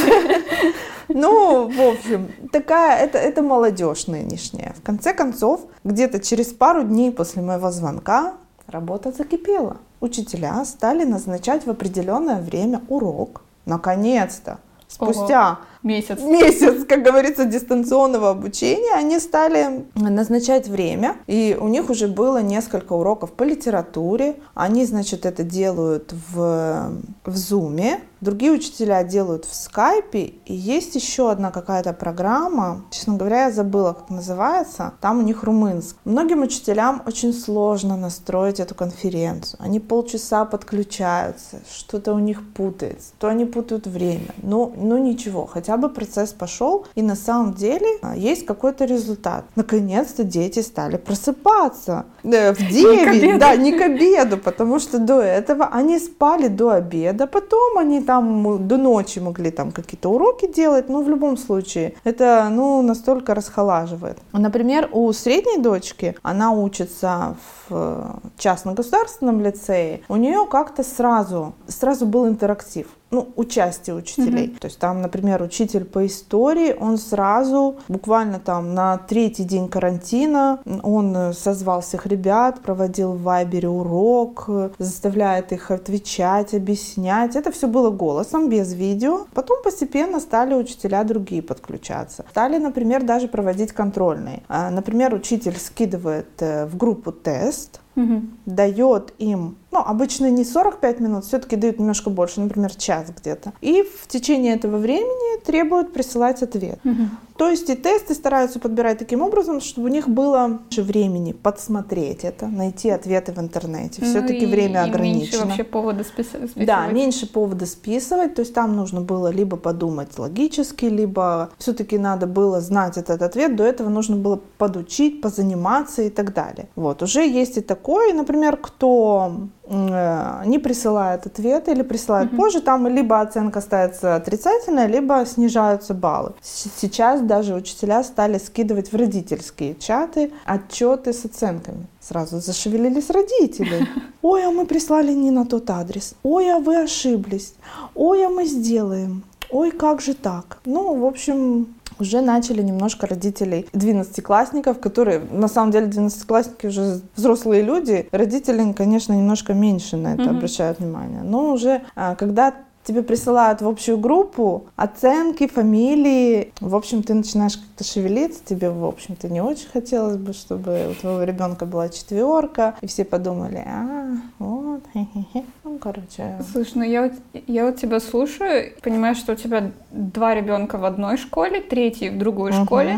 Ну, 1.07 1.67
в 1.69 1.81
общем, 1.81 2.31
такая, 2.51 3.03
это, 3.03 3.17
это 3.17 3.41
молодежь 3.41 4.07
нынешняя. 4.07 4.73
В 4.77 4.81
конце 4.83 5.13
концов, 5.13 5.61
где-то 5.83 6.19
через 6.19 6.47
пару 6.47 6.83
дней 6.83 7.11
после 7.11 7.41
моего 7.41 7.71
звонка 7.71 8.33
работа 8.67 9.11
закипела. 9.11 9.77
Учителя 9.99 10.63
стали 10.65 11.03
назначать 11.03 11.65
в 11.65 11.69
определенное 11.69 12.41
время 12.41 12.81
урок. 12.89 13.41
Наконец-то, 13.65 14.59
спустя 14.87 15.51
Ого 15.51 15.59
месяц. 15.85 16.19
Месяц, 16.19 16.85
как 16.85 17.03
говорится, 17.03 17.45
дистанционного 17.45 18.31
обучения. 18.31 18.95
Они 18.95 19.19
стали 19.19 19.85
назначать 19.95 20.67
время, 20.67 21.15
и 21.27 21.57
у 21.59 21.67
них 21.67 21.89
уже 21.89 22.07
было 22.07 22.41
несколько 22.41 22.93
уроков 22.93 23.31
по 23.31 23.43
литературе. 23.43 24.35
Они, 24.53 24.85
значит, 24.85 25.25
это 25.25 25.43
делают 25.43 26.13
в, 26.33 26.91
в 27.23 27.35
Zoom. 27.35 27.99
Другие 28.21 28.51
учителя 28.53 29.03
делают 29.03 29.45
в 29.45 29.53
скайпе. 29.53 30.33
И 30.45 30.53
есть 30.53 30.95
еще 30.95 31.29
одна 31.29 31.51
какая-то 31.51 31.93
программа, 31.93 32.83
честно 32.89 33.17
говоря, 33.17 33.45
я 33.45 33.51
забыла, 33.51 33.93
как 33.93 34.09
называется. 34.09 34.93
Там 34.99 35.19
у 35.19 35.21
них 35.21 35.43
румынск. 35.43 35.97
Многим 36.05 36.41
учителям 36.41 37.03
очень 37.05 37.33
сложно 37.33 37.97
настроить 37.97 38.59
эту 38.59 38.73
конференцию. 38.73 39.59
Они 39.61 39.79
полчаса 39.79 40.45
подключаются, 40.45 41.59
что-то 41.71 42.13
у 42.13 42.19
них 42.19 42.41
путается, 42.53 43.11
то 43.19 43.27
они 43.27 43.45
путают 43.45 43.85
время. 43.85 44.33
Ну, 44.41 44.73
ну 44.75 44.97
ничего, 44.97 45.45
хотя 45.45 45.74
хотя 45.75 45.87
бы 45.87 45.89
процесс 45.93 46.33
пошел, 46.33 46.85
и 46.95 47.01
на 47.01 47.15
самом 47.15 47.53
деле 47.53 47.87
а, 48.01 48.15
есть 48.15 48.45
какой-то 48.45 48.85
результат. 48.85 49.43
Наконец-то 49.55 50.23
дети 50.23 50.61
стали 50.61 50.97
просыпаться 50.97 52.05
э, 52.23 52.53
в 52.53 52.57
9, 52.57 53.39
да, 53.39 53.55
не 53.55 53.71
к 53.71 53.81
обеду, 53.81 54.37
потому 54.37 54.79
что 54.79 54.99
до 54.99 55.21
этого 55.21 55.69
они 55.73 55.99
спали 55.99 56.47
до 56.47 56.69
обеда, 56.69 57.27
потом 57.27 57.77
они 57.77 58.01
там 58.01 58.67
до 58.67 58.77
ночи 58.77 59.19
могли 59.19 59.51
там 59.51 59.71
какие-то 59.71 60.09
уроки 60.09 60.47
делать, 60.47 60.89
но 60.89 61.01
в 61.01 61.09
любом 61.09 61.37
случае 61.37 61.93
это, 62.05 62.49
ну, 62.51 62.81
настолько 62.81 63.35
расхолаживает. 63.35 64.17
Например, 64.33 64.89
у 64.91 65.13
средней 65.13 65.61
дочки, 65.61 66.15
она 66.23 66.51
учится 66.51 67.35
в 67.69 68.19
частно-государственном 68.37 69.41
лицее, 69.41 69.99
у 70.09 70.15
нее 70.15 70.45
как-то 70.49 70.83
сразу, 70.83 71.53
сразу 71.67 72.05
был 72.05 72.27
интерактив 72.27 72.85
ну, 73.11 73.29
участие 73.35 73.95
учителей. 73.95 74.47
Mm-hmm. 74.47 74.59
То 74.59 74.65
есть 74.65 74.79
там, 74.79 75.01
например, 75.01 75.41
учитель 75.41 75.85
по 75.85 76.05
истории, 76.05 76.75
он 76.77 76.97
сразу, 76.97 77.75
буквально 77.87 78.39
там 78.39 78.73
на 78.73 78.97
третий 78.97 79.43
день 79.43 79.69
карантина, 79.69 80.59
он 80.83 81.33
созвал 81.33 81.81
всех 81.81 82.05
ребят, 82.07 82.61
проводил 82.61 83.13
в 83.13 83.21
Вайбере 83.21 83.69
урок, 83.69 84.49
заставляет 84.79 85.51
их 85.51 85.71
отвечать, 85.71 86.53
объяснять. 86.53 87.35
Это 87.35 87.51
все 87.51 87.67
было 87.67 87.89
голосом, 87.89 88.49
без 88.49 88.73
видео. 88.73 89.25
Потом 89.33 89.61
постепенно 89.63 90.19
стали 90.19 90.53
учителя 90.53 91.03
другие 91.03 91.41
подключаться. 91.41 92.25
Стали, 92.31 92.57
например, 92.57 93.03
даже 93.03 93.27
проводить 93.27 93.71
контрольные. 93.71 94.43
А, 94.47 94.69
например, 94.69 95.13
учитель 95.13 95.57
скидывает 95.57 96.41
э, 96.41 96.65
в 96.65 96.75
группу 96.77 97.11
тест, 97.11 97.79
угу. 97.95 98.23
дает 98.45 99.13
им 99.17 99.57
ну, 99.75 99.81
обычно 99.85 100.29
не 100.29 100.45
45 100.45 100.99
минут, 101.01 101.25
все-таки 101.25 101.57
дают 101.57 101.79
немножко 101.79 102.09
больше, 102.09 102.39
например, 102.39 102.73
час 102.75 103.07
где-то. 103.09 103.51
И 103.59 103.83
в 103.83 104.07
течение 104.07 104.55
этого 104.55 104.77
времени 104.77 105.39
требуют 105.41 105.91
присылать 105.91 106.41
ответ. 106.41 106.79
Угу. 106.85 107.09
То 107.37 107.49
есть 107.49 107.69
и 107.69 107.75
тесты 107.75 108.13
стараются 108.13 108.59
подбирать 108.59 108.99
таким 108.99 109.21
образом, 109.21 109.59
чтобы 109.59 109.89
у 109.89 109.91
них 109.91 110.07
было 110.07 110.59
больше 110.65 110.81
времени 110.81 111.33
подсмотреть 111.33 112.23
это, 112.23 112.47
найти 112.47 112.89
ответы 112.89 113.33
в 113.33 113.39
интернете. 113.39 114.01
Ну 114.01 114.07
все-таки 114.07 114.45
время 114.45 114.85
и 114.85 114.89
ограничено. 114.89 115.19
меньше 115.19 115.45
вообще 115.45 115.63
повода 115.65 116.03
списывать. 116.05 116.51
Да, 116.55 116.87
меньше 116.87 117.27
повода 117.29 117.65
списывать. 117.65 118.35
То 118.35 118.41
есть 118.41 118.53
там 118.53 118.77
нужно 118.77 119.01
было 119.01 119.27
либо 119.27 119.57
подумать 119.57 120.17
логически, 120.17 120.85
либо 120.85 121.49
все-таки 121.57 121.97
надо 121.97 122.25
было 122.27 122.61
знать 122.61 122.97
этот 122.97 123.21
ответ. 123.21 123.57
До 123.57 123.65
этого 123.65 123.89
нужно 123.89 124.15
было 124.15 124.39
подучить, 124.57 125.21
позаниматься 125.21 126.03
и 126.03 126.09
так 126.09 126.33
далее. 126.33 126.69
Вот, 126.77 127.03
уже 127.03 127.27
есть 127.27 127.57
и 127.57 127.61
такое, 127.61 128.13
например, 128.13 128.55
кто 128.55 129.49
не 129.67 130.59
присылает 130.59 131.25
ответ 131.25 131.67
или 131.69 131.81
присылает 131.81 132.31
mm-hmm. 132.31 132.35
позже, 132.35 132.61
там 132.61 132.87
либо 132.87 133.19
оценка 133.19 133.61
ставится 133.61 134.15
отрицательная, 134.15 134.87
либо 134.87 135.25
снижаются 135.25 135.93
баллы. 135.93 136.33
Сейчас 136.41 137.21
даже 137.21 137.55
учителя 137.55 138.03
стали 138.03 138.37
скидывать 138.37 138.91
в 138.91 138.95
родительские 138.95 139.75
чаты 139.75 140.31
отчеты 140.45 141.13
с 141.13 141.25
оценками. 141.25 141.87
Сразу 141.99 142.39
зашевелились 142.39 143.09
родители. 143.09 143.87
Ой, 144.21 144.45
а 144.45 144.51
мы 144.51 144.65
прислали 144.65 145.13
не 145.13 145.31
на 145.31 145.45
тот 145.45 145.69
адрес. 145.69 146.13
Ой, 146.23 146.51
а 146.51 146.59
вы 146.59 146.83
ошиблись. 146.83 147.55
Ой, 147.95 148.25
а 148.25 148.29
мы 148.29 148.45
сделаем. 148.45 149.23
Ой, 149.49 149.71
как 149.71 150.01
же 150.01 150.13
так? 150.13 150.59
Ну, 150.65 150.99
в 150.99 151.05
общем, 151.05 151.75
уже 151.99 152.21
начали 152.21 152.61
немножко 152.61 153.07
родителей 153.07 153.67
12-классников, 153.73 154.79
которые, 154.79 155.19
на 155.31 155.47
самом 155.47 155.71
деле, 155.71 155.87
12-классники 155.87 156.67
уже 156.67 157.01
взрослые 157.15 157.61
люди, 157.61 158.07
родители, 158.11 158.73
конечно, 158.73 159.13
немножко 159.13 159.53
меньше 159.53 159.97
на 159.97 160.13
это 160.13 160.23
mm-hmm. 160.23 160.37
обращают 160.37 160.79
внимание. 160.79 161.21
Но 161.23 161.53
уже, 161.53 161.81
а, 161.95 162.15
когда 162.15 162.53
тебе 162.85 163.01
присылают 163.03 163.61
в 163.61 163.67
общую 163.67 163.97
группу 163.97 164.67
оценки, 164.75 165.47
фамилии. 165.47 166.53
В 166.59 166.75
общем, 166.75 167.03
ты 167.03 167.13
начинаешь 167.13 167.57
как-то 167.57 167.83
шевелиться, 167.83 168.41
тебе, 168.45 168.69
в 168.69 168.85
общем-то, 168.85 169.27
не 169.27 169.41
очень 169.41 169.67
хотелось 169.67 170.17
бы, 170.17 170.33
чтобы 170.33 170.91
у 170.91 170.93
твоего 170.93 171.23
ребенка 171.23 171.65
была 171.65 171.89
четверка, 171.89 172.75
и 172.81 172.87
все 172.87 173.03
подумали, 173.03 173.63
а, 173.65 174.17
вот, 174.39 174.83
хе-хе-хе. 174.93 175.43
Ну, 175.63 175.77
короче. 175.79 176.37
Слушай, 176.51 176.71
ну 176.75 176.83
я, 176.83 177.11
я 177.47 177.65
вот 177.65 177.77
тебя 177.77 177.99
слушаю, 177.99 178.73
понимаю, 178.81 179.15
что 179.15 179.33
у 179.33 179.35
тебя 179.35 179.71
два 179.91 180.35
ребенка 180.35 180.77
в 180.77 180.85
одной 180.85 181.17
школе, 181.17 181.61
третий 181.61 182.09
в 182.09 182.17
другой 182.17 182.51
uh-huh. 182.51 182.65
школе, 182.65 182.97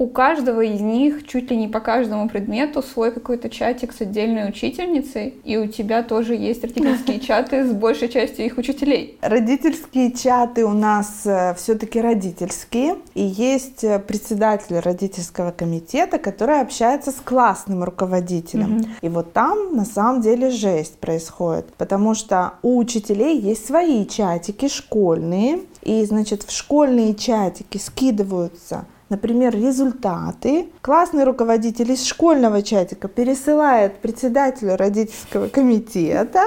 у 0.00 0.06
каждого 0.06 0.62
из 0.62 0.80
них 0.80 1.26
чуть 1.26 1.50
ли 1.50 1.56
не 1.58 1.68
по 1.68 1.80
каждому 1.80 2.26
предмету 2.26 2.82
свой 2.82 3.12
какой-то 3.12 3.50
чатик 3.50 3.92
с 3.92 4.00
отдельной 4.00 4.48
учительницей, 4.48 5.34
и 5.44 5.58
у 5.58 5.66
тебя 5.66 6.02
тоже 6.02 6.34
есть 6.34 6.64
родительские 6.64 7.20
чаты 7.28 7.66
с 7.66 7.72
большей 7.72 8.08
частью 8.08 8.46
их 8.46 8.56
учителей. 8.56 9.18
Родительские 9.20 10.12
чаты 10.12 10.64
у 10.64 10.72
нас 10.72 11.26
э, 11.26 11.54
все-таки 11.58 12.00
родительские, 12.00 12.96
и 13.14 13.22
есть 13.22 13.84
э, 13.84 13.98
председатель 13.98 14.78
родительского 14.78 15.50
комитета, 15.50 16.18
который 16.18 16.62
общается 16.62 17.10
с 17.10 17.16
классным 17.22 17.84
руководителем. 17.84 18.78
Mm-hmm. 18.78 18.88
И 19.02 19.08
вот 19.10 19.34
там 19.34 19.76
на 19.76 19.84
самом 19.84 20.22
деле 20.22 20.48
жесть 20.48 20.96
происходит, 20.96 21.66
потому 21.76 22.14
что 22.14 22.54
у 22.62 22.78
учителей 22.78 23.38
есть 23.38 23.66
свои 23.66 24.06
чатики 24.06 24.68
школьные, 24.68 25.60
и, 25.82 26.02
значит, 26.06 26.42
в 26.44 26.50
школьные 26.50 27.14
чатики 27.14 27.76
скидываются 27.76 28.86
например, 29.10 29.54
результаты, 29.54 30.70
классный 30.80 31.24
руководитель 31.24 31.92
из 31.92 32.04
школьного 32.04 32.62
чатика 32.62 33.08
пересылает 33.08 34.00
председателю 34.00 34.76
родительского 34.76 35.48
комитета, 35.48 36.44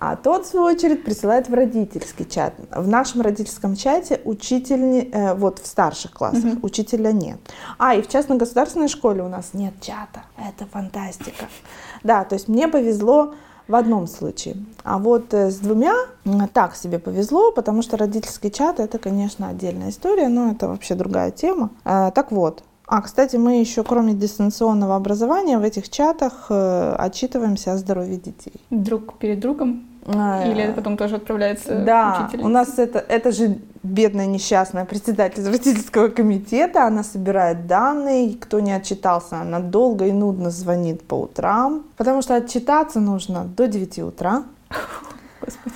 а 0.00 0.14
тот, 0.14 0.46
в 0.46 0.48
свою 0.48 0.66
очередь, 0.66 1.04
присылает 1.04 1.48
в 1.48 1.54
родительский 1.54 2.24
чат. 2.24 2.54
В 2.70 2.86
нашем 2.86 3.20
родительском 3.20 3.74
чате 3.74 4.20
учитель, 4.24 5.10
э, 5.12 5.34
вот 5.34 5.58
в 5.58 5.66
старших 5.66 6.12
классах, 6.12 6.52
угу. 6.54 6.66
учителя 6.66 7.10
нет. 7.10 7.38
А, 7.78 7.96
и 7.96 8.02
в 8.02 8.08
частно-государственной 8.08 8.88
школе 8.88 9.22
у 9.22 9.28
нас 9.28 9.50
нет 9.54 9.74
чата. 9.80 10.22
Это 10.36 10.66
фантастика. 10.70 11.46
Да, 12.04 12.24
то 12.24 12.34
есть 12.34 12.46
мне 12.46 12.68
повезло 12.68 13.34
в 13.68 13.74
одном 13.74 14.06
случае. 14.06 14.56
А 14.82 14.98
вот 14.98 15.32
э, 15.34 15.50
с 15.50 15.58
двумя 15.58 15.94
так 16.54 16.74
себе 16.74 16.98
повезло, 16.98 17.52
потому 17.52 17.82
что 17.82 17.96
родительский 17.96 18.50
чат 18.50 18.80
это, 18.80 18.98
конечно, 18.98 19.48
отдельная 19.48 19.90
история, 19.90 20.28
но 20.28 20.50
это 20.50 20.68
вообще 20.68 20.94
другая 20.94 21.30
тема. 21.30 21.70
Э, 21.84 22.10
так 22.14 22.32
вот, 22.32 22.64
а, 22.86 23.02
кстати, 23.02 23.36
мы 23.36 23.60
еще, 23.60 23.84
кроме 23.84 24.14
дистанционного 24.14 24.96
образования, 24.96 25.58
в 25.58 25.62
этих 25.62 25.90
чатах 25.90 26.46
э, 26.48 26.94
отчитываемся 26.98 27.72
о 27.72 27.76
здоровье 27.76 28.16
детей. 28.16 28.54
Друг 28.70 29.18
перед 29.18 29.40
другом? 29.40 29.84
Или 30.06 30.62
это 30.62 30.72
потом 30.72 30.96
тоже 30.96 31.16
отправляется 31.16 31.84
Да, 31.84 32.30
у 32.40 32.48
нас 32.48 32.78
это, 32.78 32.98
это 32.98 33.30
же 33.30 33.58
бедная 33.82 34.26
несчастная 34.26 34.84
председатель 34.84 35.46
родительского 35.46 36.08
комитета, 36.08 36.86
она 36.86 37.02
собирает 37.02 37.66
данные, 37.66 38.34
кто 38.36 38.60
не 38.60 38.72
отчитался, 38.72 39.40
она 39.40 39.60
долго 39.60 40.06
и 40.06 40.12
нудно 40.12 40.50
звонит 40.50 41.02
по 41.02 41.14
утрам, 41.14 41.84
потому 41.96 42.22
что 42.22 42.34
отчитаться 42.34 43.00
нужно 43.00 43.44
до 43.44 43.66
9 43.66 43.98
утра. 44.00 44.44
Господи. 45.40 45.74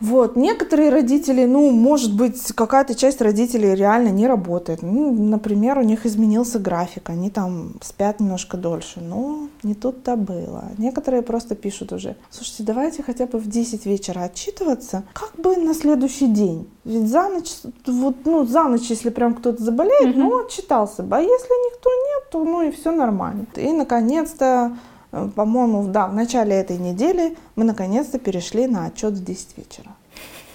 Вот. 0.00 0.36
Некоторые 0.36 0.90
родители, 0.90 1.44
ну, 1.44 1.70
может 1.70 2.14
быть, 2.14 2.52
какая-то 2.52 2.94
часть 2.94 3.20
родителей 3.20 3.74
реально 3.74 4.08
не 4.08 4.26
работает. 4.26 4.82
Ну, 4.82 5.12
например, 5.12 5.78
у 5.78 5.82
них 5.82 6.06
изменился 6.06 6.58
график, 6.58 7.10
они 7.10 7.30
там 7.30 7.74
спят 7.82 8.20
немножко 8.20 8.56
дольше. 8.56 9.00
Но 9.00 9.48
не 9.62 9.74
тут-то 9.74 10.16
было. 10.16 10.64
Некоторые 10.78 11.22
просто 11.22 11.54
пишут 11.54 11.92
уже, 11.92 12.16
слушайте, 12.30 12.62
давайте 12.62 13.02
хотя 13.02 13.26
бы 13.26 13.38
в 13.38 13.48
10 13.48 13.86
вечера 13.86 14.20
отчитываться, 14.22 15.04
как 15.12 15.32
бы 15.36 15.56
на 15.56 15.74
следующий 15.74 16.28
день. 16.28 16.68
Ведь 16.84 17.08
за 17.08 17.28
ночь, 17.28 17.50
вот, 17.86 18.16
ну, 18.24 18.46
за 18.46 18.64
ночь, 18.64 18.88
если 18.88 19.10
прям 19.10 19.34
кто-то 19.34 19.62
заболеет, 19.62 20.16
mm-hmm. 20.16 20.18
ну, 20.18 20.44
отчитался 20.44 21.02
бы. 21.02 21.16
А 21.16 21.20
если 21.20 21.70
никто 21.70 21.90
нет, 21.90 22.30
то, 22.30 22.44
ну, 22.44 22.62
и 22.62 22.70
все 22.70 22.92
нормально. 22.92 23.46
И, 23.56 23.72
наконец-то, 23.72 24.76
по-моему, 25.10 25.88
да, 25.88 26.06
в 26.06 26.14
начале 26.14 26.56
этой 26.56 26.78
недели 26.78 27.36
мы 27.56 27.64
наконец-то 27.64 28.18
перешли 28.18 28.66
на 28.66 28.86
отчет 28.86 29.14
в 29.14 29.24
10 29.24 29.56
вечера. 29.56 29.90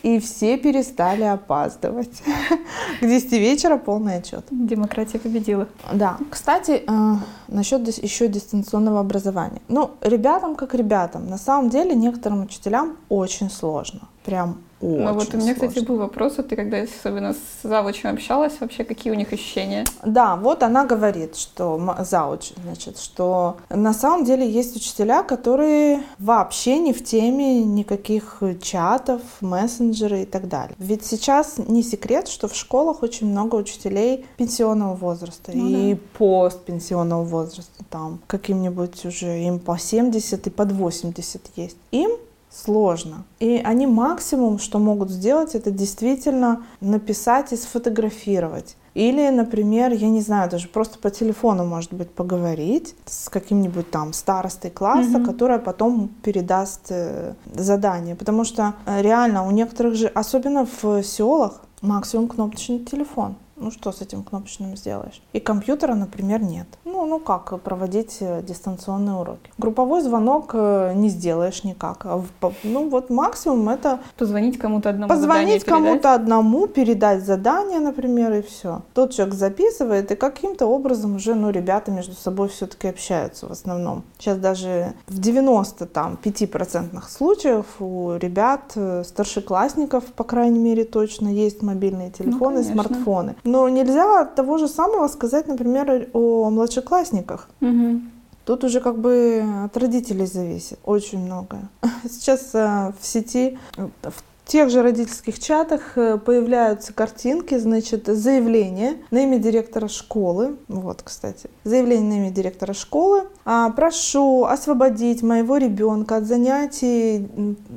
И 0.04 0.20
все 0.20 0.58
перестали 0.58 1.24
опаздывать. 1.24 2.22
К 3.00 3.06
10 3.06 3.32
вечера 3.32 3.78
полный 3.78 4.18
отчет. 4.18 4.46
Демократия 4.52 5.18
победила. 5.18 5.68
Да. 5.94 6.18
Кстати, 6.30 6.84
э, 6.86 7.16
насчет 7.48 7.88
еще 8.04 8.28
дистанционного 8.28 9.00
образования. 9.00 9.62
Ну, 9.70 9.92
ребятам 10.02 10.56
как 10.56 10.76
ребятам. 10.76 11.30
На 11.30 11.38
самом 11.38 11.70
деле 11.70 11.96
некоторым 11.96 12.44
учителям 12.44 12.98
очень 13.08 13.50
сложно. 13.50 14.02
Прям 14.24 14.62
очень 14.84 15.00
Ну 15.00 15.14
вот 15.14 15.34
у 15.34 15.38
меня, 15.38 15.56
сложно. 15.56 15.68
кстати, 15.70 15.86
был 15.86 15.98
вопрос, 15.98 16.38
вот 16.38 16.50
ты 16.50 16.56
когда 16.56 16.82
особенно 16.82 17.34
с 17.34 17.64
завучем 17.64 18.10
общалась, 18.10 18.54
вообще 18.60 18.84
какие 18.84 19.14
у 19.14 19.16
них 19.16 19.32
ощущения? 19.32 19.86
Да, 20.04 20.36
вот 20.36 20.62
она 20.62 20.86
говорит, 20.86 21.38
что 21.38 21.96
зауч, 22.00 22.52
значит, 22.64 23.00
что 23.00 23.58
на 23.70 23.94
самом 23.94 24.26
деле 24.26 24.50
есть 24.50 24.76
учителя, 24.76 25.24
которые 25.24 26.04
вообще 26.20 26.80
не 26.80 26.92
в 26.92 27.04
теме 27.04 27.64
никаких 27.64 28.42
чатов, 28.62 29.22
мессенджеры 29.40 30.24
и 30.24 30.26
так 30.26 30.50
далее. 30.50 30.76
Ведь 30.80 31.06
сейчас 31.06 31.58
не 31.58 31.82
секрет, 31.82 32.28
что 32.28 32.48
в 32.48 32.56
школах 32.56 33.04
очень 33.04 33.28
много 33.28 33.56
учителей 33.56 34.26
пенсионного 34.38 34.96
возраста 34.96 35.52
ну, 35.54 35.70
и 35.70 35.94
да. 35.94 36.00
постпенсионного 36.18 37.24
возраста, 37.24 37.84
там 37.90 38.20
каким-нибудь 38.28 39.06
уже 39.06 39.40
им 39.44 39.60
по 39.60 39.78
70 39.78 40.48
и 40.48 40.50
под 40.50 40.72
80 40.74 41.42
есть. 41.56 41.78
Им 41.92 42.12
сложно. 42.54 43.26
И 43.40 43.62
они 43.64 43.88
максимум, 43.88 44.60
что 44.60 44.80
могут 44.80 45.10
сделать, 45.10 45.56
это 45.56 45.72
действительно 45.72 46.64
написать 46.82 47.52
и 47.52 47.58
сфотографировать. 47.58 48.76
Или, 48.94 49.30
например, 49.30 49.92
я 49.92 50.08
не 50.08 50.22
знаю, 50.22 50.52
даже 50.52 50.68
просто 50.68 51.00
по 51.00 51.10
телефону, 51.10 51.66
может 51.66 51.94
быть, 51.94 52.12
поговорить 52.12 52.96
с 53.06 53.28
каким-нибудь 53.28 53.90
там 53.90 54.14
старостой 54.14 54.70
класса, 54.70 55.18
mm-hmm. 55.18 55.26
которая 55.26 55.58
потом 55.58 56.10
передаст 56.22 56.88
э, 56.90 57.34
задание. 57.56 58.16
Потому 58.16 58.44
что 58.44 58.76
э, 58.86 59.02
реально 59.02 59.48
у 59.48 59.52
некоторых 59.52 59.96
же, 59.96 60.08
особенно 60.08 60.68
в 60.82 61.02
селах, 61.02 61.64
максимум 61.82 62.28
кнопочный 62.28 62.80
телефон. 62.80 63.36
Ну 63.64 63.72
что 63.72 63.94
с 63.94 64.02
этим 64.02 64.24
кнопочным 64.24 64.76
сделаешь? 64.76 65.22
И 65.32 65.40
компьютера, 65.40 65.96
например, 65.96 66.42
нет. 66.42 66.68
Ну, 66.84 67.06
ну 67.06 67.20
как 67.20 67.62
проводить 67.62 68.18
э, 68.20 68.42
дистанционные 68.44 69.16
уроки? 69.16 69.52
Групповой 69.58 70.02
звонок 70.02 70.52
э, 70.54 70.92
не 70.96 71.08
сделаешь 71.08 71.64
никак. 71.64 72.06
А 72.06 72.22
ну 72.64 72.90
вот 72.90 73.10
максимум 73.10 73.70
это... 73.70 74.00
Позвонить 74.18 74.58
кому-то 74.58 74.90
одному. 74.90 75.10
Позвонить 75.10 75.64
кому-то 75.64 76.14
одному, 76.14 76.68
передать 76.68 77.26
задание, 77.26 77.80
например, 77.80 78.34
и 78.34 78.42
все. 78.42 78.82
Тот 78.94 79.14
человек 79.14 79.36
записывает, 79.36 80.12
и 80.12 80.16
каким-то 80.16 80.66
образом 80.66 81.16
уже, 81.16 81.34
ну, 81.34 81.50
ребята 81.50 81.92
между 81.92 82.16
собой 82.16 82.50
все-таки 82.50 82.90
общаются 82.90 83.48
в 83.48 83.52
основном. 83.52 84.04
Сейчас 84.20 84.38
даже 84.38 84.94
в 85.08 85.20
90 85.20 85.86
там 85.86 86.18
5% 86.22 87.02
случаев 87.10 87.66
у 87.80 88.16
ребят, 88.18 88.74
э, 88.76 89.04
старшеклассников, 89.06 90.04
по 90.06 90.26
крайней 90.26 90.60
мере, 90.60 90.84
точно 90.84 91.30
есть 91.30 91.62
мобильные 91.62 92.12
телефоны, 92.12 92.58
ну, 92.58 92.74
смартфоны. 92.74 93.36
Но 93.54 93.70
нельзя 93.70 94.26
того 94.26 94.58
же 94.58 94.68
самого 94.68 95.08
сказать, 95.08 95.48
например, 95.48 96.10
о 96.14 96.50
младшеклассниках. 96.50 97.48
Угу. 97.62 98.02
Тут 98.46 98.64
уже 98.64 98.80
как 98.80 98.98
бы 98.98 99.44
от 99.66 99.78
родителей 99.78 100.26
зависит 100.26 100.80
очень 100.84 101.20
многое. 101.20 101.70
Сейчас 102.10 102.50
э, 102.56 102.94
в 103.00 103.06
сети, 103.06 103.60
в 103.78 104.24
в 104.46 104.52
тех 104.52 104.70
же 104.70 104.82
родительских 104.82 105.40
чатах 105.40 105.98
э, 105.98 106.18
появляются 106.18 106.94
картинки, 106.94 107.58
значит, 107.58 108.08
заявление 108.08 108.98
на 109.10 109.24
имя 109.24 109.38
директора 109.38 109.88
школы. 109.88 110.58
Вот, 110.68 111.02
кстати, 111.02 111.50
заявление 111.64 112.10
на 112.10 112.26
имя 112.26 112.32
директора 112.32 112.74
школы. 112.74 113.24
А, 113.46 113.70
прошу 113.72 114.44
освободить 114.44 115.24
моего 115.24 115.58
ребенка 115.58 116.18
от 116.18 116.26
занятий 116.26 117.28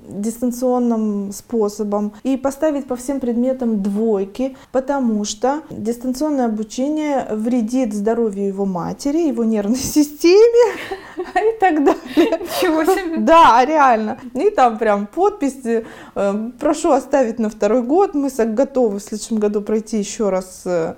дистанционным 0.09 1.33
способом 1.33 2.13
и 2.25 2.37
поставить 2.37 2.87
по 2.87 2.97
всем 2.97 3.21
предметам 3.21 3.83
двойки, 3.83 4.57
потому 4.73 5.25
что 5.25 5.63
дистанционное 5.71 6.47
обучение 6.47 7.27
вредит 7.31 7.95
здоровью 7.95 8.49
его 8.49 8.67
матери, 8.67 9.29
его 9.29 9.45
нервной 9.45 9.77
системе 9.77 10.73
и 11.17 11.56
так 11.75 11.85
далее. 11.85 12.41
Чего 12.61 12.85
себе? 12.85 13.17
Да, 13.19 13.65
реально. 13.65 14.19
И 14.35 14.51
там 14.51 14.79
прям 14.79 15.07
подписи 15.07 15.87
э, 16.15 16.51
прошу 16.59 16.93
оставить 16.93 17.39
на 17.39 17.49
второй 17.49 17.83
год, 17.83 18.15
мы 18.15 18.31
готовы 18.47 18.99
в 18.99 19.03
следующем 19.03 19.39
году 19.39 19.61
пройти 19.63 19.99
еще 19.99 20.31
раз 20.31 20.63
э, 20.65 20.95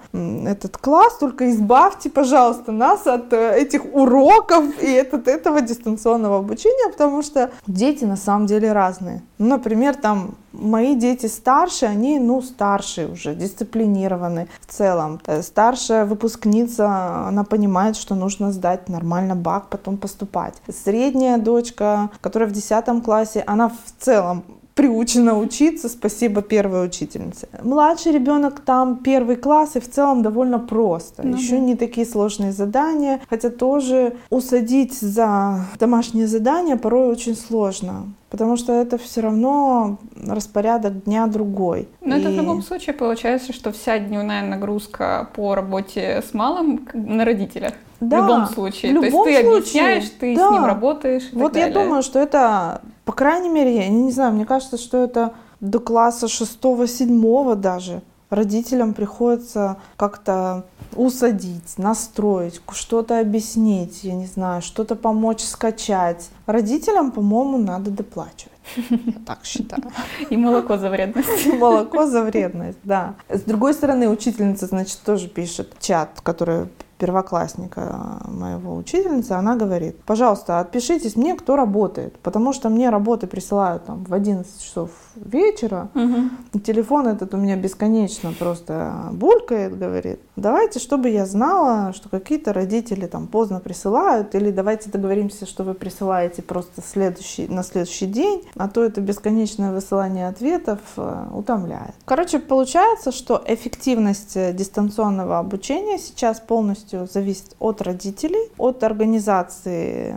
этот 0.46 0.76
класс, 0.76 1.18
только 1.18 1.50
избавьте, 1.50 2.10
пожалуйста, 2.10 2.72
нас 2.72 3.06
от 3.06 3.32
э, 3.32 3.58
этих 3.58 3.84
уроков 3.94 4.64
и 4.82 4.96
от 4.98 5.28
этого 5.28 5.60
дистанционного 5.60 6.38
обучения, 6.38 6.90
потому 6.90 7.22
что 7.22 7.50
дети 7.66 8.04
на 8.04 8.16
самом 8.16 8.46
деле 8.46 8.72
разные. 8.72 9.22
Например, 9.38 9.94
там 9.94 10.34
мои 10.52 10.94
дети 10.94 11.26
старше, 11.26 11.86
они, 11.86 12.18
ну, 12.18 12.42
старшие 12.42 13.08
уже, 13.08 13.34
дисциплинированы 13.34 14.48
в 14.60 14.72
целом. 14.72 15.20
Э, 15.26 15.42
старшая 15.42 16.04
выпускница, 16.04 17.26
она 17.28 17.44
понимает, 17.44 17.96
что 17.96 18.14
нужно 18.14 18.52
сдать 18.52 18.88
нормально 18.88 19.34
бак, 19.34 19.68
потом 19.68 19.96
поступать. 19.96 20.54
Средняя 20.66 21.38
дочка, 21.38 22.10
которая 22.20 22.48
в 22.48 22.52
10 22.52 23.04
классе, 23.04 23.44
она 23.46 23.68
в 23.68 24.02
целом 24.02 24.57
приучена 24.78 25.36
учиться, 25.36 25.88
спасибо 25.88 26.40
первой 26.40 26.86
учительнице. 26.86 27.48
Младший 27.64 28.12
ребенок 28.12 28.60
там 28.60 28.98
первый 28.98 29.34
класс 29.34 29.74
и 29.74 29.80
в 29.80 29.90
целом 29.90 30.22
довольно 30.22 30.60
просто. 30.60 31.26
Ну, 31.26 31.36
Еще 31.36 31.56
да. 31.56 31.58
не 31.58 31.74
такие 31.74 32.06
сложные 32.06 32.52
задания, 32.52 33.20
хотя 33.28 33.50
тоже 33.50 34.12
усадить 34.30 34.94
за 34.94 35.64
домашнее 35.80 36.28
задание 36.28 36.76
порой 36.76 37.10
очень 37.10 37.34
сложно. 37.34 38.12
Потому 38.30 38.56
что 38.56 38.72
это 38.72 38.98
все 38.98 39.20
равно 39.20 39.98
распорядок 40.24 41.02
дня 41.04 41.26
другой. 41.26 41.88
Но 42.00 42.14
и... 42.14 42.20
это 42.20 42.30
в 42.30 42.34
любом 42.34 42.62
случае 42.62 42.94
получается, 42.94 43.52
что 43.52 43.72
вся 43.72 43.98
дневная 43.98 44.42
нагрузка 44.42 45.28
по 45.34 45.56
работе 45.56 46.22
с 46.22 46.34
малым 46.34 46.86
на 46.94 47.24
родителях. 47.24 47.72
Да, 48.00 48.20
в 48.20 48.26
любом 48.26 48.46
случае. 48.46 48.92
В 48.92 48.94
любом 48.94 49.24
То 49.24 49.30
есть 49.30 49.40
ты 49.40 49.44
случае, 49.44 49.58
объясняешь, 49.58 50.10
ты 50.20 50.36
да. 50.36 50.48
с 50.48 50.52
ним 50.52 50.64
работаешь. 50.66 51.22
вот 51.32 51.56
я 51.56 51.68
думаю, 51.68 52.02
что 52.02 52.20
это, 52.20 52.80
по 53.08 53.12
крайней 53.12 53.48
мере, 53.48 53.74
я 53.74 53.88
не 53.88 54.12
знаю, 54.12 54.34
мне 54.34 54.44
кажется, 54.44 54.76
что 54.76 55.02
это 55.02 55.32
до 55.60 55.78
класса 55.78 56.28
шестого-седьмого 56.28 57.56
даже 57.56 58.02
родителям 58.28 58.92
приходится 58.92 59.78
как-то 59.96 60.66
усадить, 60.94 61.78
настроить, 61.78 62.60
что-то 62.70 63.18
объяснить, 63.18 64.04
я 64.04 64.12
не 64.12 64.26
знаю, 64.26 64.60
что-то 64.60 64.94
помочь 64.94 65.40
скачать. 65.40 66.28
Родителям, 66.44 67.10
по-моему, 67.10 67.56
надо 67.56 67.90
доплачивать. 67.90 68.52
Я 68.90 69.14
так 69.24 69.38
считаю. 69.42 69.84
И 70.28 70.36
молоко 70.36 70.76
за 70.76 70.90
вредность. 70.90 71.46
И 71.46 71.52
молоко 71.52 72.04
за 72.04 72.24
вредность, 72.24 72.78
да. 72.84 73.14
С 73.30 73.40
другой 73.40 73.72
стороны, 73.72 74.10
учительница, 74.10 74.66
значит, 74.66 75.00
тоже 75.02 75.28
пишет 75.28 75.72
чат, 75.80 76.20
который 76.22 76.68
первоклассника 76.98 78.20
моего 78.26 78.76
учительницы, 78.76 79.32
она 79.32 79.56
говорит, 79.56 80.02
пожалуйста, 80.04 80.60
отпишитесь 80.60 81.16
мне, 81.16 81.34
кто 81.34 81.56
работает, 81.56 82.18
потому 82.20 82.52
что 82.52 82.68
мне 82.68 82.90
работы 82.90 83.26
присылают 83.26 83.86
там 83.86 84.04
в 84.04 84.12
11 84.12 84.62
часов 84.62 84.90
вечера, 85.24 85.88
угу. 85.94 86.60
телефон 86.60 87.08
этот 87.08 87.34
у 87.34 87.36
меня 87.36 87.56
бесконечно 87.56 88.32
просто 88.38 89.10
булькает, 89.12 89.78
говорит, 89.78 90.20
давайте, 90.36 90.78
чтобы 90.78 91.10
я 91.10 91.26
знала, 91.26 91.92
что 91.92 92.08
какие-то 92.08 92.52
родители 92.52 93.06
там 93.06 93.26
поздно 93.26 93.60
присылают, 93.60 94.34
или 94.34 94.50
давайте 94.50 94.90
договоримся, 94.90 95.46
что 95.46 95.64
вы 95.64 95.74
присылаете 95.74 96.42
просто 96.42 96.82
следующий, 96.82 97.48
на 97.48 97.62
следующий 97.62 98.06
день, 98.06 98.42
а 98.56 98.68
то 98.68 98.82
это 98.82 99.00
бесконечное 99.00 99.72
высылание 99.72 100.28
ответов 100.28 100.80
э, 100.96 101.26
утомляет. 101.32 101.94
Короче, 102.04 102.38
получается, 102.38 103.12
что 103.12 103.42
эффективность 103.46 104.36
э, 104.36 104.52
дистанционного 104.52 105.38
обучения 105.38 105.98
сейчас 105.98 106.40
полностью 106.40 107.08
зависит 107.12 107.54
от 107.58 107.82
родителей, 107.82 108.50
от 108.58 108.82
организации 108.84 110.16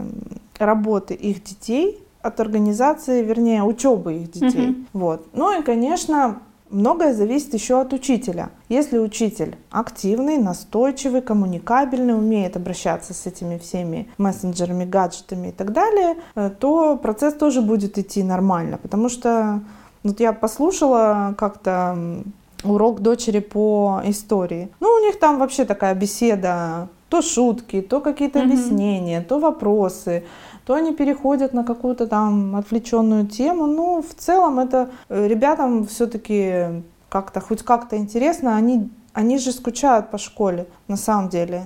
работы 0.57 1.13
их 1.13 1.43
детей, 1.43 2.03
от 2.23 2.39
организации, 2.39 3.23
вернее, 3.23 3.63
учебы 3.63 4.15
их 4.15 4.31
детей. 4.31 4.69
Mm-hmm. 4.69 4.85
Вот. 4.93 5.27
Ну 5.33 5.59
и, 5.59 5.63
конечно, 5.63 6.39
многое 6.71 7.13
зависит 7.13 7.53
еще 7.53 7.81
от 7.81 7.93
учителя. 7.93 8.49
Если 8.69 8.97
учитель 8.97 9.55
активный, 9.69 10.37
настойчивый, 10.37 11.21
коммуникабельный, 11.21 12.15
умеет 12.15 12.55
обращаться 12.55 13.13
с 13.13 13.25
этими 13.25 13.57
всеми 13.57 14.07
мессенджерами, 14.17 14.85
гаджетами 14.85 15.49
и 15.49 15.51
так 15.51 15.73
далее, 15.73 16.15
э, 16.35 16.49
то 16.57 16.97
процесс 16.97 17.33
тоже 17.33 17.61
будет 17.61 17.97
идти 17.97 18.23
нормально. 18.23 18.77
Потому 18.77 19.09
что 19.09 19.61
вот 20.03 20.19
я 20.19 20.33
послушала 20.33 21.35
как-то 21.37 22.23
урок 22.63 23.01
дочери 23.01 23.39
по 23.39 24.01
истории. 24.05 24.69
Ну, 24.79 24.87
у 24.87 25.05
них 25.05 25.19
там 25.19 25.39
вообще 25.39 25.65
такая 25.65 25.95
беседа, 25.95 26.87
то 27.09 27.21
шутки, 27.21 27.81
то 27.81 27.99
какие-то 27.99 28.39
mm-hmm. 28.39 28.43
объяснения, 28.43 29.21
то 29.21 29.39
вопросы 29.39 30.23
то 30.71 30.75
они 30.75 30.93
переходят 30.93 31.53
на 31.53 31.65
какую-то 31.65 32.07
там 32.07 32.55
отвлеченную 32.55 33.27
тему. 33.27 33.67
Ну, 33.67 34.01
в 34.01 34.13
целом 34.15 34.57
это 34.57 34.89
э, 35.09 35.27
ребятам 35.27 35.85
все-таки 35.85 36.81
как-то, 37.09 37.41
хоть 37.41 37.61
как-то 37.61 37.97
интересно, 37.97 38.55
они, 38.55 38.89
они 39.11 39.37
же 39.37 39.51
скучают 39.51 40.11
по 40.11 40.17
школе, 40.17 40.67
на 40.87 40.95
самом 40.95 41.27
деле. 41.27 41.63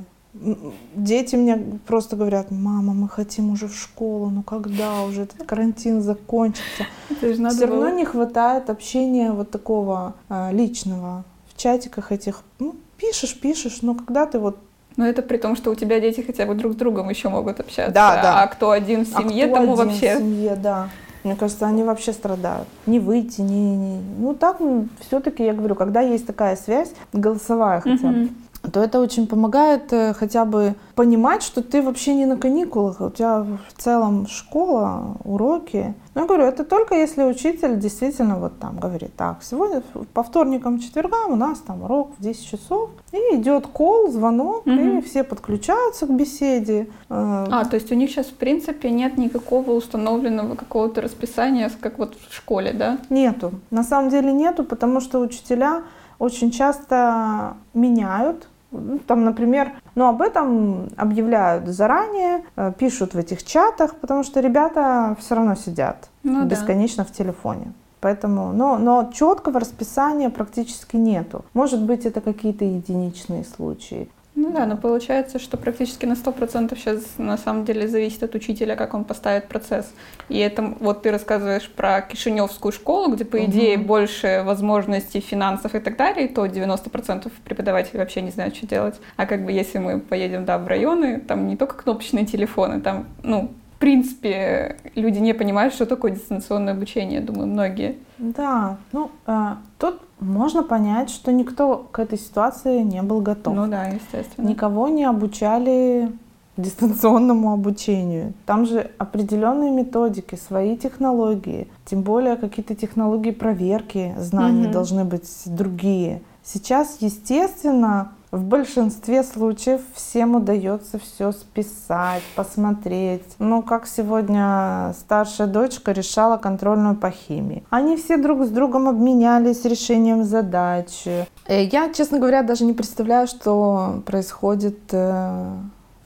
Дети 0.95 1.35
мне 1.35 1.79
просто 1.85 2.15
говорят, 2.15 2.49
мама, 2.49 2.95
мы 2.95 3.07
хотим 3.07 3.51
уже 3.51 3.67
в 3.67 3.75
школу, 3.75 4.31
ну 4.31 4.41
когда 4.41 5.03
уже 5.03 5.21
этот 5.21 5.45
карантин 5.45 6.01
закончится? 6.01 6.87
Все 7.21 7.67
равно 7.67 7.89
не 7.89 8.05
хватает 8.05 8.71
общения 8.71 9.31
вот 9.31 9.51
такого 9.51 10.15
а, 10.29 10.49
личного 10.51 11.25
в 11.53 11.61
чатиках 11.61 12.11
этих. 12.11 12.41
Ну, 12.57 12.73
пишешь, 12.97 13.39
пишешь, 13.39 13.83
но 13.83 13.93
когда 13.93 14.25
ты 14.25 14.39
вот 14.39 14.57
но 14.97 15.08
это 15.08 15.21
при 15.21 15.38
том, 15.38 15.55
что 15.55 15.71
у 15.71 15.75
тебя 15.75 15.99
дети 15.99 16.21
хотя 16.21 16.45
бы 16.45 16.55
друг 16.55 16.73
с 16.73 16.75
другом 16.75 17.10
еще 17.10 17.29
могут 17.29 17.60
общаться. 17.60 17.93
Да, 17.93 18.21
да. 18.21 18.43
А 18.43 18.47
кто 18.47 18.71
один 18.71 19.05
в 19.05 19.15
а 19.15 19.21
семье, 19.21 19.45
а 19.45 19.47
кто 19.47 19.55
тому 19.55 19.73
один 19.73 19.86
вообще. 19.86 20.15
В 20.15 20.19
семье, 20.19 20.55
да. 20.55 20.89
Мне 21.23 21.36
кажется, 21.36 21.65
они 21.65 21.84
вообще 21.84 22.13
страдают. 22.13 22.67
Не 22.86 22.99
выйти, 22.99 23.41
не, 23.41 23.75
не. 23.75 23.99
Ну 24.19 24.36
так, 24.36 24.58
все-таки 24.99 25.43
я 25.43 25.53
говорю, 25.53 25.73
когда 25.73 26.01
есть 26.01 26.27
такая 26.27 26.55
связь 26.55 26.93
голосовая 27.13 27.81
хотя 27.81 28.08
бы. 28.10 28.29
То 28.71 28.82
это 28.82 28.99
очень 28.99 29.28
помогает 29.28 29.91
э, 29.93 30.13
хотя 30.13 30.45
бы 30.45 30.75
понимать, 30.95 31.43
что 31.43 31.62
ты 31.62 31.82
вообще 31.82 32.13
не 32.13 32.25
на 32.25 32.38
каникулах, 32.38 33.01
у 33.01 33.10
тебя 33.10 33.43
в 33.43 33.82
целом 33.82 34.28
школа, 34.28 35.17
уроки. 35.23 35.93
Ну, 36.13 36.21
я 36.21 36.28
говорю, 36.28 36.45
это 36.45 36.63
только 36.63 36.95
если 36.95 37.23
учитель 37.23 37.78
действительно 37.78 38.39
вот 38.39 38.58
там 38.60 38.78
говорит, 38.78 39.12
так, 39.15 39.43
сегодня 39.43 39.82
по 40.13 40.23
вторникам, 40.23 40.80
четвергам 40.80 41.34
у 41.34 41.36
нас 41.36 41.60
там 41.60 41.84
урок 41.84 42.12
в 42.17 42.21
10 42.21 42.45
часов, 42.45 42.89
и 43.12 43.36
идет 43.36 43.67
кол, 43.67 44.10
звонок, 44.10 44.65
угу. 44.65 44.75
и 44.75 45.01
все 45.01 45.23
подключаются 45.23 46.08
к 46.08 46.12
беседе. 46.12 46.88
Э. 47.10 47.45
А, 47.51 47.65
то 47.65 47.75
есть 47.75 47.91
у 47.91 47.95
них 47.95 48.10
сейчас, 48.10 48.28
в 48.28 48.36
принципе, 48.36 48.89
нет 48.89 49.17
никакого 49.17 49.71
установленного 49.71 50.56
какого-то 50.56 51.01
расписания, 51.01 51.69
как 51.82 51.99
вот 51.99 52.15
в 52.30 52.34
школе, 52.34 52.71
да? 52.73 52.97
Нету. 53.10 53.51
На 53.69 53.84
самом 53.84 54.10
деле 54.10 54.32
нету, 54.32 54.63
потому 54.63 55.01
что 55.01 55.19
учителя 55.19 55.84
очень 56.19 56.51
часто 56.51 57.58
меняют 57.73 58.47
ну, 58.79 58.99
там, 58.99 59.23
например, 59.23 59.71
но 59.95 60.09
об 60.09 60.21
этом 60.21 60.89
объявляют 60.97 61.67
заранее, 61.67 62.43
э, 62.55 62.71
пишут 62.77 63.13
в 63.13 63.17
этих 63.17 63.43
чатах, 63.43 63.95
потому 63.95 64.23
что 64.23 64.39
ребята 64.39 65.15
все 65.19 65.35
равно 65.35 65.55
сидят 65.55 66.09
ну, 66.23 66.45
бесконечно 66.45 67.03
да. 67.03 67.09
в 67.09 67.13
телефоне. 67.13 67.73
Поэтому, 68.01 68.51
но, 68.53 68.77
но 68.77 69.09
четкого 69.11 69.59
расписания 69.59 70.29
практически 70.29 70.95
нету. 70.95 71.43
Может 71.53 71.81
быть, 71.81 72.05
это 72.05 72.21
какие-то 72.21 72.63
единичные 72.63 73.43
случаи. 73.43 74.09
Ну 74.36 74.52
да, 74.52 74.65
но 74.65 74.76
получается, 74.76 75.39
что 75.39 75.56
практически 75.56 76.06
на 76.06 76.13
100% 76.13 76.78
сейчас 76.78 77.13
на 77.17 77.38
самом 77.38 77.63
деле 77.63 77.88
зависит 77.88 78.21
от 78.21 78.36
учителя, 78.36 78.76
как 78.76 78.93
он 78.93 79.06
поставит 79.06 79.48
процесс. 79.48 79.93
И 80.28 80.38
это 80.38 80.76
вот 80.80 81.04
ты 81.04 81.12
рассказываешь 81.12 81.69
про 81.69 82.02
Кишиневскую 82.02 82.74
школу, 82.74 83.13
где, 83.15 83.24
по 83.24 83.43
идее, 83.45 83.78
угу. 83.78 83.86
больше 83.86 84.43
возможностей 84.45 85.21
финансов 85.21 85.74
и 85.74 85.80
так 85.80 85.95
далее, 85.95 86.28
то 86.28 86.45
90% 86.45 87.32
преподавателей 87.45 88.00
вообще 88.00 88.21
не 88.21 88.32
знают, 88.32 88.58
что 88.58 88.67
делать. 88.67 88.95
А 89.15 89.26
как 89.26 89.45
бы 89.45 89.54
если 89.54 89.78
мы 89.78 90.02
поедем, 90.02 90.43
да, 90.43 90.58
в 90.58 90.67
районы, 90.67 91.21
там 91.21 91.48
не 91.48 91.56
только 91.56 91.76
кнопочные 91.76 92.26
телефоны, 92.26 92.82
там, 92.82 93.06
ну, 93.24 93.54
принципе, 93.86 94.78
люди 94.95 95.19
не 95.19 95.34
понимают, 95.34 95.71
что 95.71 95.86
такое 95.86 96.10
дистанционное 96.10 96.74
обучение, 96.74 97.21
думаю, 97.21 97.45
многие. 97.45 97.98
Да, 98.17 98.78
ну, 98.91 99.12
э, 99.28 99.52
тут 99.78 100.02
можно 100.19 100.63
понять, 100.63 101.12
что 101.12 101.32
никто 101.32 101.88
к 101.91 102.00
этой 102.00 102.17
ситуации 102.17 102.80
не 102.82 103.04
был 103.04 103.21
готов. 103.21 103.56
Ну 103.56 103.67
да, 103.67 103.86
естественно. 103.86 104.48
Никого 104.48 104.88
не 104.88 105.04
обучали 105.04 106.12
дистанционному 106.58 107.54
обучению. 107.54 108.34
Там 108.48 108.65
же 108.65 108.89
определенные 108.98 109.69
методики, 109.69 110.34
свои 110.34 110.78
технологии, 110.78 111.67
тем 111.86 112.02
более 112.02 112.38
какие-то 112.38 112.74
технологии 112.74 113.30
проверки 113.30 114.15
знаний 114.17 114.65
mm-hmm. 114.65 114.71
должны 114.71 115.06
быть 115.06 115.30
другие. 115.45 116.24
Сейчас, 116.43 116.98
естественно, 117.02 118.13
в 118.36 118.43
большинстве 118.43 119.24
случаев 119.24 119.82
всем 119.93 120.36
удается 120.36 121.00
все 121.00 121.32
списать, 121.32 122.21
посмотреть. 122.36 123.24
Ну, 123.39 123.63
как 123.63 123.88
сегодня 123.88 124.93
старшая 125.00 125.48
дочка 125.48 125.93
решала 125.93 126.38
контрольную 126.38 126.95
по 126.95 127.12
химии. 127.12 127.63
Они 127.69 127.95
все 127.95 128.17
друг 128.17 128.45
с 128.45 128.50
другом 128.50 128.89
обменялись 128.89 129.63
решением 129.63 130.26
задач. 130.26 131.06
Э, 131.06 131.63
я, 131.63 131.93
честно 131.93 132.19
говоря, 132.19 132.43
даже 132.43 132.65
не 132.65 132.74
представляю, 132.74 133.28
что 133.28 134.02
происходит 134.06 134.80
э, 134.91 135.54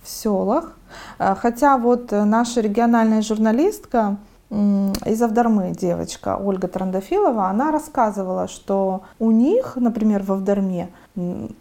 в 0.03 0.07
селах. 0.07 0.77
Э, 1.17 1.33
хотя 1.35 1.77
вот 1.77 2.11
наша 2.11 2.61
региональная 2.61 3.23
журналистка 3.23 4.17
из 4.51 5.21
Авдармы 5.21 5.75
девочка 5.79 6.35
Ольга 6.35 6.67
Трандофилова, 6.67 7.49
она 7.49 7.71
рассказывала, 7.71 8.47
что 8.47 9.03
у 9.19 9.29
них, 9.29 9.75
например, 9.75 10.23
в 10.23 10.31
Авдарме 10.31 10.89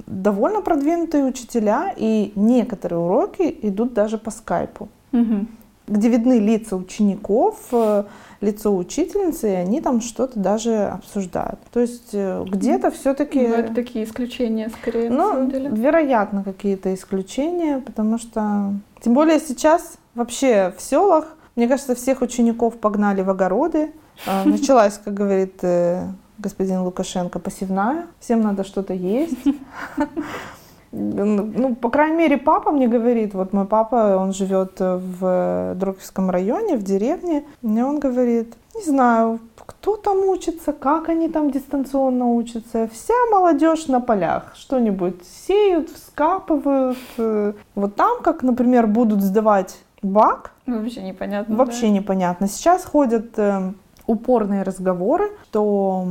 довольно 0.07 0.61
продвинутые 0.61 1.25
учителя, 1.25 1.93
и 1.97 2.33
некоторые 2.35 2.99
уроки 2.99 3.59
идут 3.63 3.95
даже 3.95 4.19
по 4.19 4.31
скайпу, 4.31 4.89
угу. 5.13 5.47
где 5.87 6.09
видны 6.09 6.39
лица 6.39 6.77
учеников, 6.77 7.57
э, 7.73 8.05
лицо 8.41 8.77
учительницы, 8.77 9.51
и 9.51 9.55
они 9.55 9.81
там 9.81 10.01
что-то 10.01 10.39
даже 10.39 10.87
обсуждают. 10.87 11.61
То 11.73 11.81
есть 11.81 12.11
э, 12.13 12.45
где-то 12.47 12.91
все-таки... 12.91 13.47
Ну, 13.47 13.55
это 13.55 13.75
такие 13.75 14.05
исключения 14.05 14.71
скорее, 14.71 15.11
ну, 15.11 15.17
на 15.17 15.33
самом 15.33 15.51
деле. 15.51 15.71
Вероятно, 15.71 16.45
какие-то 16.45 16.95
исключения, 16.95 17.83
потому 17.85 18.19
что... 18.19 18.75
Тем 19.01 19.15
более 19.15 19.41
сейчас 19.41 19.99
вообще 20.15 20.73
в 20.77 20.81
селах 20.81 21.37
мне 21.59 21.67
кажется, 21.67 21.97
всех 21.97 22.23
учеников 22.23 22.79
погнали 22.79 23.21
в 23.21 23.31
огороды. 23.31 23.91
А, 24.29 24.45
началась, 24.47 25.01
как 25.05 25.13
говорит 25.13 25.59
э, 25.63 26.07
господин 26.39 26.83
Лукашенко, 26.83 27.39
посевная. 27.39 28.07
Всем 28.21 28.41
надо 28.41 28.65
что-то 28.65 28.95
есть. 28.95 29.39
Ну, 30.91 31.75
по 31.75 31.91
крайней 31.91 32.17
мере, 32.17 32.39
папа 32.39 32.71
мне 32.71 32.89
говорит, 32.89 33.35
вот 33.35 33.53
мой 33.53 33.67
папа, 33.67 34.17
он 34.17 34.33
живет 34.33 34.81
в 34.81 35.75
Дрогевском 35.75 36.31
районе, 36.31 36.77
в 36.79 36.83
деревне, 36.83 37.45
и 37.63 37.83
он 37.83 37.99
говорит, 37.99 38.55
не 38.75 38.83
знаю, 38.83 39.39
кто 39.67 39.97
там 39.97 40.25
учится, 40.25 40.73
как 40.73 41.11
они 41.11 41.29
там 41.29 41.51
дистанционно 41.51 42.33
учатся. 42.33 42.89
Вся 42.89 43.15
молодежь 43.31 43.87
на 43.87 44.01
полях 44.01 44.55
что-нибудь 44.57 45.17
сеют, 45.47 45.91
вскапывают. 45.91 46.97
Вот 47.75 47.95
там, 47.95 48.23
как, 48.23 48.43
например, 48.43 48.87
будут 48.87 49.21
сдавать 49.21 49.79
бак. 50.01 50.53
Вообще 50.67 51.03
непонятно. 51.03 51.57
Вообще 51.57 51.83
да? 51.83 51.89
непонятно. 51.89 52.49
Сейчас 52.49 52.85
ходят 52.85 53.39
э, 53.39 53.73
упорные 54.09 54.65
разговоры, 54.65 55.31
что 55.51 56.09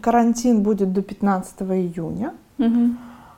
карантин 0.00 0.62
будет 0.62 0.92
до 0.92 1.02
15 1.02 1.62
июня. 1.62 2.34
Угу. 2.58 2.90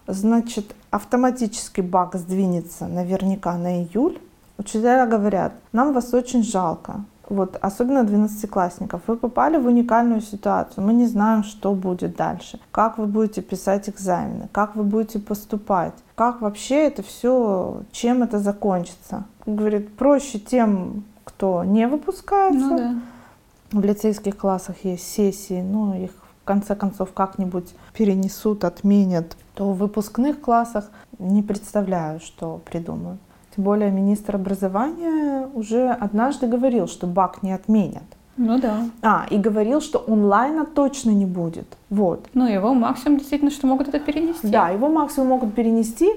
Значит, 0.09 0.75
автоматически 0.91 1.81
бак 1.81 2.15
сдвинется 2.17 2.87
наверняка 2.87 3.57
на 3.57 3.83
июль. 3.83 4.19
Учителя 4.59 5.07
говорят, 5.07 5.53
нам 5.73 5.95
вас 5.95 6.13
очень 6.13 6.43
жалко. 6.43 7.05
Вот, 7.29 7.57
особенно 7.63 8.05
12-классников. 8.05 9.01
Вы 9.07 9.17
попали 9.17 9.57
в 9.57 9.67
уникальную 9.67 10.21
ситуацию. 10.21 10.85
Мы 10.85 10.93
не 10.93 11.07
знаем, 11.07 11.43
что 11.43 11.73
будет 11.73 12.17
дальше. 12.17 12.61
Как 12.71 12.99
вы 12.99 13.07
будете 13.07 13.41
писать 13.41 13.89
экзамены, 13.89 14.49
как 14.53 14.77
вы 14.77 14.83
будете 14.83 15.19
поступать, 15.19 15.95
как 16.17 16.43
вообще 16.43 16.87
это 16.87 17.03
все, 17.03 17.81
чем 17.93 18.23
это 18.23 18.39
закончится. 18.41 19.25
Говорит, 19.47 19.97
проще 19.97 20.39
тем, 20.39 21.05
кто 21.25 21.65
не 21.65 21.87
выпускается. 21.89 22.69
Ну, 22.69 22.79
да. 22.79 22.95
В 23.75 23.85
лицейских 23.85 24.37
классах 24.37 24.77
есть 24.85 25.05
сессии, 25.05 25.61
но 25.61 25.97
их 25.97 26.13
в 26.43 26.45
конце 26.45 26.77
концов 26.77 27.13
как-нибудь 27.13 27.75
перенесут, 27.93 28.63
отменят. 28.63 29.37
То 29.55 29.73
в 29.73 29.79
выпускных 29.79 30.41
классах 30.41 30.93
не 31.19 31.43
представляю, 31.43 32.21
что 32.21 32.61
придумают. 32.71 33.21
Тем 33.55 33.65
более 33.65 33.91
министр 33.91 34.37
образования 34.37 35.49
уже 35.55 35.91
однажды 35.91 36.47
говорил, 36.47 36.87
что 36.87 37.09
БАК 37.09 37.43
не 37.43 37.51
отменят. 37.51 38.05
Ну 38.37 38.61
да. 38.61 38.89
А, 39.03 39.27
и 39.29 39.39
говорил, 39.39 39.81
что 39.81 40.05
онлайна 40.07 40.67
точно 40.67 41.11
не 41.11 41.27
будет. 41.27 41.67
Вот. 41.91 42.27
Ну, 42.33 42.47
его 42.47 42.75
максимум 42.75 43.19
действительно, 43.19 43.51
что 43.51 43.67
могут 43.67 43.89
это 43.89 43.99
перенести. 43.99 44.47
Да, 44.47 44.69
его 44.69 44.89
максимум 44.89 45.31
могут 45.31 45.55
перенести. 45.55 46.09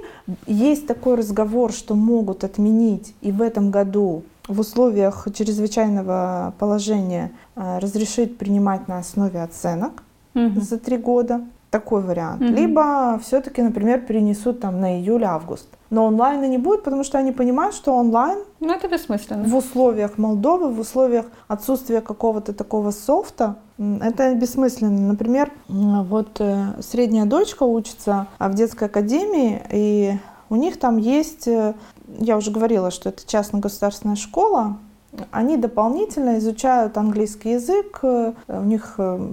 Есть 0.46 0.86
такой 0.86 1.16
разговор, 1.16 1.72
что 1.72 1.96
могут 1.96 2.44
отменить 2.44 3.16
и 3.22 3.32
в 3.32 3.42
этом 3.42 3.72
году 3.72 4.22
в 4.48 4.60
условиях 4.60 5.28
чрезвычайного 5.34 6.54
положения 6.58 7.32
э, 7.56 7.80
разрешить 7.80 8.38
принимать 8.38 8.88
на 8.88 9.00
основе 9.00 9.42
оценок 9.42 10.04
угу. 10.34 10.62
за 10.62 10.78
три 10.78 10.98
года. 10.98 11.42
Такой 11.70 12.02
вариант. 12.02 12.42
Угу. 12.42 12.50
Либо 12.50 13.20
все-таки, 13.22 13.62
например, 13.62 14.00
перенесут 14.00 14.62
там 14.62 14.80
на 14.80 15.00
июль-август. 15.00 15.68
Но 15.90 16.08
онлайна 16.08 16.48
не 16.48 16.58
будет, 16.58 16.84
потому 16.84 17.04
что 17.04 17.18
они 17.18 17.32
понимают, 17.32 17.76
что 17.76 17.94
онлайн 17.94 18.40
ну, 18.60 18.74
это 18.74 18.88
бессмысленно. 18.88 19.44
в 19.44 19.56
условиях 19.56 20.18
Молдовы, 20.18 20.70
в 20.70 20.80
условиях 20.80 21.26
отсутствия 21.48 22.02
какого-то 22.02 22.54
такого 22.54 22.92
софта, 22.92 23.58
это 23.78 24.34
бессмысленно. 24.36 25.10
Например, 25.10 25.52
вот 25.68 26.40
э, 26.40 26.82
средняя 26.82 27.26
дочка 27.26 27.64
учится 27.64 28.28
в 28.40 28.54
детской 28.54 28.86
академии, 28.86 29.62
и 29.72 30.18
у 30.50 30.56
них 30.56 30.80
там 30.80 30.98
есть, 30.98 31.48
э, 31.48 31.74
я 32.20 32.38
уже 32.38 32.52
говорила, 32.52 32.92
что 32.92 33.10
это 33.10 33.26
частно-государственная 33.26 34.16
школа, 34.16 34.78
они 35.32 35.58
дополнительно 35.58 36.38
изучают 36.38 36.98
английский 36.98 37.52
язык, 37.52 38.00
э, 38.04 38.34
у 38.48 38.64
них 38.64 38.96
э, 38.98 39.28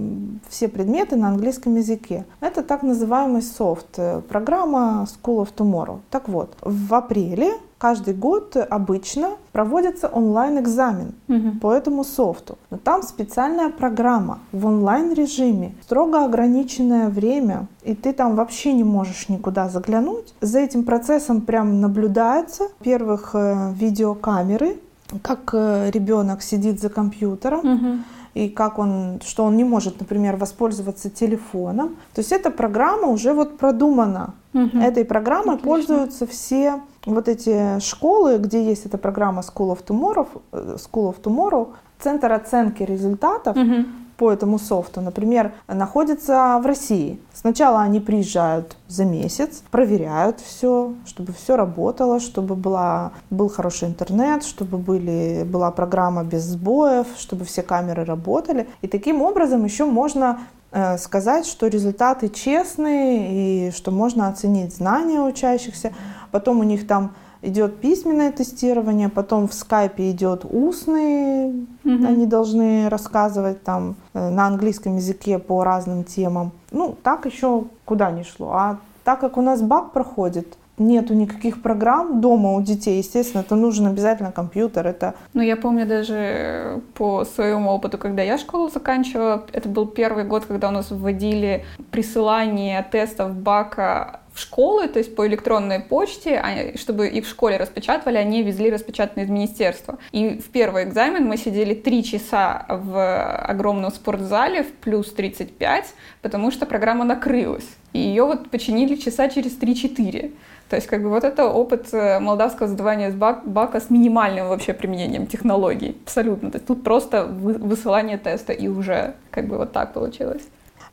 все 0.49 0.67
предметы 0.67 1.15
на 1.15 1.29
английском 1.29 1.75
языке. 1.75 2.25
Это 2.39 2.63
так 2.63 2.81
называемый 2.83 3.41
софт, 3.41 3.87
э, 3.97 4.21
программа 4.21 5.05
School 5.05 5.45
of 5.45 5.49
Tomorrow. 5.55 5.99
Так 6.09 6.29
вот, 6.29 6.55
в 6.61 6.93
апреле 6.93 7.53
каждый 7.85 8.15
год 8.15 8.57
обычно 8.57 9.27
проводится 9.51 10.07
онлайн-экзамен 10.07 11.13
угу. 11.27 11.59
по 11.61 11.71
этому 11.71 12.03
софту. 12.03 12.57
Но 12.71 12.77
там 12.77 13.03
специальная 13.03 13.69
программа 13.69 14.39
в 14.51 14.65
онлайн-режиме, 14.65 15.75
строго 15.83 16.25
ограниченное 16.25 17.09
время, 17.09 17.67
и 17.83 17.93
ты 17.93 18.11
там 18.13 18.35
вообще 18.35 18.73
не 18.73 18.83
можешь 18.83 19.29
никуда 19.29 19.69
заглянуть. 19.69 20.33
За 20.41 20.57
этим 20.57 20.83
процессом 20.83 21.41
прям 21.41 21.79
наблюдается. 21.79 22.63
Во-первых, 22.79 23.35
видеокамеры, 23.35 24.77
как 25.21 25.51
э, 25.53 25.91
ребенок 25.91 26.41
сидит 26.41 26.81
за 26.81 26.89
компьютером, 26.89 27.59
угу. 27.59 27.97
И 28.35 28.49
как 28.49 28.77
он, 28.77 29.21
что 29.25 29.45
он 29.45 29.55
не 29.55 29.63
может, 29.63 29.99
например, 29.99 30.35
воспользоваться 30.35 31.09
телефоном. 31.09 31.95
То 32.13 32.19
есть 32.19 32.31
эта 32.31 32.51
программа 32.51 33.07
уже 33.07 33.33
вот 33.33 33.57
продумана. 33.57 34.35
Угу. 34.53 34.77
Этой 34.77 35.05
программой 35.05 35.55
Отлично. 35.55 35.67
пользуются 35.69 36.27
все 36.27 36.81
вот 37.05 37.29
эти 37.29 37.79
школы, 37.79 38.37
где 38.37 38.63
есть 38.63 38.85
эта 38.85 38.97
программа 38.97 39.41
School 39.41 39.75
of 39.75 39.85
Tomorrow, 39.85 40.27
э, 40.51 40.75
School 40.77 41.13
of 41.13 41.21
Tomorrow, 41.23 41.69
центр 41.99 42.31
оценки 42.31 42.83
результатов. 42.83 43.55
Угу 43.55 43.85
по 44.17 44.31
этому 44.31 44.59
софту, 44.59 45.01
например, 45.01 45.53
находится 45.67 46.59
в 46.61 46.65
России. 46.65 47.19
Сначала 47.33 47.81
они 47.81 47.99
приезжают 47.99 48.77
за 48.87 49.05
месяц, 49.05 49.61
проверяют 49.71 50.39
все, 50.39 50.93
чтобы 51.05 51.33
все 51.33 51.55
работало, 51.55 52.19
чтобы 52.19 52.55
была, 52.55 53.11
был 53.29 53.49
хороший 53.49 53.89
интернет, 53.89 54.43
чтобы 54.43 54.77
были, 54.77 55.43
была 55.45 55.71
программа 55.71 56.23
без 56.23 56.43
сбоев, 56.43 57.07
чтобы 57.17 57.45
все 57.45 57.61
камеры 57.61 58.05
работали. 58.05 58.67
И 58.81 58.87
таким 58.87 59.21
образом 59.21 59.65
еще 59.65 59.85
можно 59.85 60.39
э, 60.71 60.97
сказать, 60.97 61.45
что 61.45 61.67
результаты 61.67 62.29
честные 62.29 63.67
и 63.67 63.71
что 63.71 63.91
можно 63.91 64.29
оценить 64.29 64.75
знания 64.75 65.21
учащихся. 65.21 65.93
Потом 66.31 66.59
у 66.59 66.63
них 66.63 66.87
там 66.87 67.11
идет 67.47 67.77
письменное 67.77 68.31
тестирование, 68.31 69.09
потом 69.09 69.47
в 69.47 69.53
скайпе 69.53 70.11
идет 70.11 70.45
устный, 70.45 71.67
mm 71.83 72.05
они 72.05 72.25
должны 72.25 72.89
рассказывать 72.89 73.63
там 73.63 73.95
э, 74.13 74.29
на 74.29 74.47
английском 74.47 74.97
языке 74.97 75.39
по 75.39 75.63
разным 75.63 76.03
темам. 76.03 76.51
Ну, 76.71 76.95
так 77.03 77.25
еще 77.25 77.65
куда 77.85 78.11
ни 78.11 78.23
шло. 78.23 78.51
А 78.51 78.77
так 79.03 79.19
как 79.19 79.37
у 79.37 79.41
нас 79.41 79.61
баг 79.61 79.91
проходит, 79.91 80.57
нету 80.77 81.13
никаких 81.13 81.61
программ 81.61 82.21
дома 82.21 82.53
у 82.53 82.61
детей, 82.61 82.97
естественно, 82.97 83.41
это 83.41 83.55
нужен 83.55 83.87
обязательно 83.87 84.31
компьютер. 84.31 84.87
Это... 84.87 85.15
Ну, 85.33 85.41
я 85.41 85.55
помню 85.55 85.85
даже 85.85 86.81
по 86.93 87.25
своему 87.25 87.71
опыту, 87.71 87.97
когда 87.97 88.21
я 88.21 88.37
школу 88.37 88.69
заканчивала, 88.69 89.45
это 89.51 89.69
был 89.69 89.87
первый 89.87 90.25
год, 90.25 90.45
когда 90.45 90.69
у 90.69 90.71
нас 90.71 90.91
вводили 90.91 91.65
присылание 91.91 92.85
тестов 92.91 93.35
бака 93.35 94.21
в 94.35 94.39
школы, 94.39 94.89
то 94.89 94.99
есть 94.99 95.15
по 95.15 95.25
электронной 95.25 95.79
почте, 95.79 96.35
а, 96.35 96.77
чтобы 96.77 97.07
их 97.07 97.25
в 97.25 97.29
школе 97.29 97.55
распечатывали, 97.55 98.17
они 98.17 98.43
везли 98.43 98.69
распечатанные 98.69 99.25
из 99.25 99.29
министерства. 99.29 99.97
И 100.11 100.39
в 100.39 100.49
первый 100.49 100.83
экзамен 100.83 101.25
мы 101.25 101.37
сидели 101.37 101.73
три 101.73 102.03
часа 102.03 102.65
в 102.67 103.37
огромном 103.37 103.91
спортзале 103.91 104.63
в 104.63 104.73
плюс 104.73 105.11
35, 105.13 105.93
потому 106.21 106.51
что 106.51 106.65
программа 106.65 107.05
накрылась. 107.05 107.67
И 107.95 107.97
ее 107.97 108.25
вот 108.25 108.49
починили 108.49 108.97
часа 108.97 109.29
через 109.29 109.57
3-4. 109.57 110.33
То 110.69 110.75
есть 110.75 110.87
как 110.87 111.01
бы 111.01 111.09
вот 111.09 111.23
это 111.23 111.45
опыт 111.45 111.93
э, 111.93 112.19
молдавского 112.19 112.67
задавания 112.67 113.09
бака 113.11 113.79
с 113.79 113.89
минимальным 113.89 114.49
вообще 114.49 114.73
применением 114.73 115.27
технологий. 115.27 115.95
Абсолютно. 116.03 116.51
То 116.51 116.57
есть 116.57 116.67
тут 116.67 116.83
просто 116.83 117.25
высылание 117.25 118.17
теста 118.17 118.51
и 118.51 118.67
уже 118.67 119.15
как 119.31 119.47
бы 119.47 119.57
вот 119.57 119.71
так 119.71 119.93
получилось. 119.93 120.41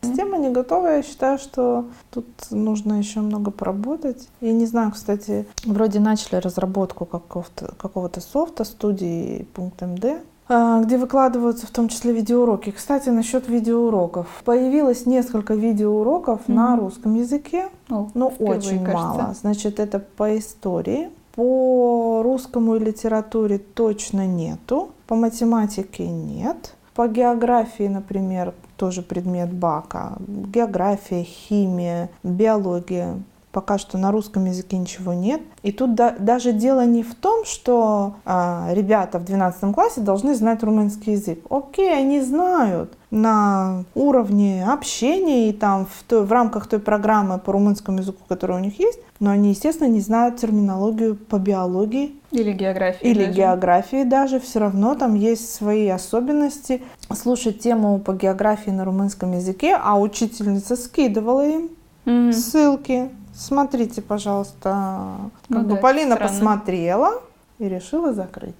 Система 0.04 0.38
не 0.38 0.50
готова, 0.50 0.96
я 0.96 1.02
считаю, 1.02 1.38
что 1.38 1.86
тут 2.10 2.26
нужно 2.50 2.98
еще 2.98 3.20
много 3.20 3.50
поработать. 3.50 4.28
Я 4.40 4.52
не 4.52 4.66
знаю, 4.66 4.92
кстати, 4.92 5.46
вроде 5.64 5.98
начали 6.00 6.36
разработку 6.36 7.04
какого-то, 7.04 7.74
какого-то 7.78 8.20
софта 8.20 8.64
студии 8.64 9.46
а, 9.56 10.20
где 10.48 10.98
выкладываются 10.98 11.66
в 11.66 11.70
том 11.70 11.88
числе 11.88 12.12
видеоуроки. 12.12 12.70
Кстати, 12.70 13.09
насчет 13.09 13.48
видеоуроков. 13.48 14.26
Появилось 14.44 15.07
несколько 15.07 15.55
видеоуроков 15.55 16.40
mm-hmm. 16.40 16.55
на 16.55 16.76
русском 16.76 17.14
языке, 17.14 17.68
О, 17.88 18.09
но 18.14 18.28
очень 18.38 18.85
кажется. 18.85 18.92
мало. 18.92 19.35
Значит, 19.40 19.81
это 19.81 19.98
по 19.98 20.37
истории. 20.37 21.11
По 21.35 22.20
русскому 22.22 22.76
и 22.76 22.78
литературе 22.78 23.59
точно 23.59 24.26
нету, 24.26 24.90
по 25.07 25.14
математике 25.14 26.07
нет. 26.07 26.74
По 26.94 27.09
географии, 27.09 27.88
например, 27.88 28.52
тоже 28.76 29.00
предмет 29.00 29.50
Бака. 29.50 30.18
География, 30.18 31.22
химия, 31.22 32.11
биология. 32.22 33.22
Пока 33.52 33.76
что 33.76 33.98
на 33.98 34.10
русском 34.10 34.46
языке 34.46 34.78
ничего 34.78 35.12
нет. 35.12 35.42
И 35.62 35.72
тут 35.72 35.94
да, 35.94 36.16
даже 36.18 36.52
дело 36.52 36.86
не 36.86 37.02
в 37.02 37.14
том, 37.14 37.44
что 37.44 38.14
а, 38.24 38.68
ребята 38.72 39.18
в 39.18 39.24
12 39.24 39.74
классе 39.74 40.00
должны 40.00 40.34
знать 40.34 40.62
румынский 40.62 41.12
язык. 41.12 41.40
Окей, 41.50 41.94
они 41.94 42.22
знают 42.22 42.94
на 43.10 43.84
уровне 43.94 44.64
общения 44.66 45.50
и 45.50 45.52
там 45.52 45.84
в, 45.84 46.02
той, 46.04 46.24
в 46.24 46.32
рамках 46.32 46.66
той 46.66 46.78
программы 46.78 47.38
по 47.38 47.52
румынскому 47.52 47.98
языку, 47.98 48.20
которая 48.26 48.58
у 48.58 48.64
них 48.64 48.80
есть, 48.80 48.98
но 49.20 49.30
они, 49.30 49.50
естественно, 49.50 49.88
не 49.88 50.00
знают 50.00 50.38
терминологию 50.38 51.14
по 51.16 51.38
биологии. 51.38 52.14
Или 52.30 52.52
географии. 52.52 53.06
Или 53.06 53.26
даже. 53.26 53.36
географии 53.36 54.04
даже. 54.04 54.40
Все 54.40 54.60
равно 54.60 54.94
там 54.94 55.14
есть 55.14 55.54
свои 55.54 55.88
особенности. 55.88 56.80
Слушать 57.14 57.60
тему 57.60 57.98
по 57.98 58.14
географии 58.14 58.70
на 58.70 58.86
румынском 58.86 59.32
языке, 59.32 59.78
а 59.78 60.00
учительница 60.00 60.76
скидывала 60.76 61.46
им 61.46 61.68
mm-hmm. 62.06 62.32
ссылки 62.32 63.10
смотрите, 63.34 64.02
пожалуйста. 64.02 65.16
Как 65.48 65.48
ну, 65.48 65.62
бы 65.62 65.74
да, 65.74 65.76
Полина 65.76 66.14
странно. 66.14 66.32
посмотрела 66.32 67.22
и 67.58 67.68
решила 67.68 68.12
закрыть. 68.12 68.54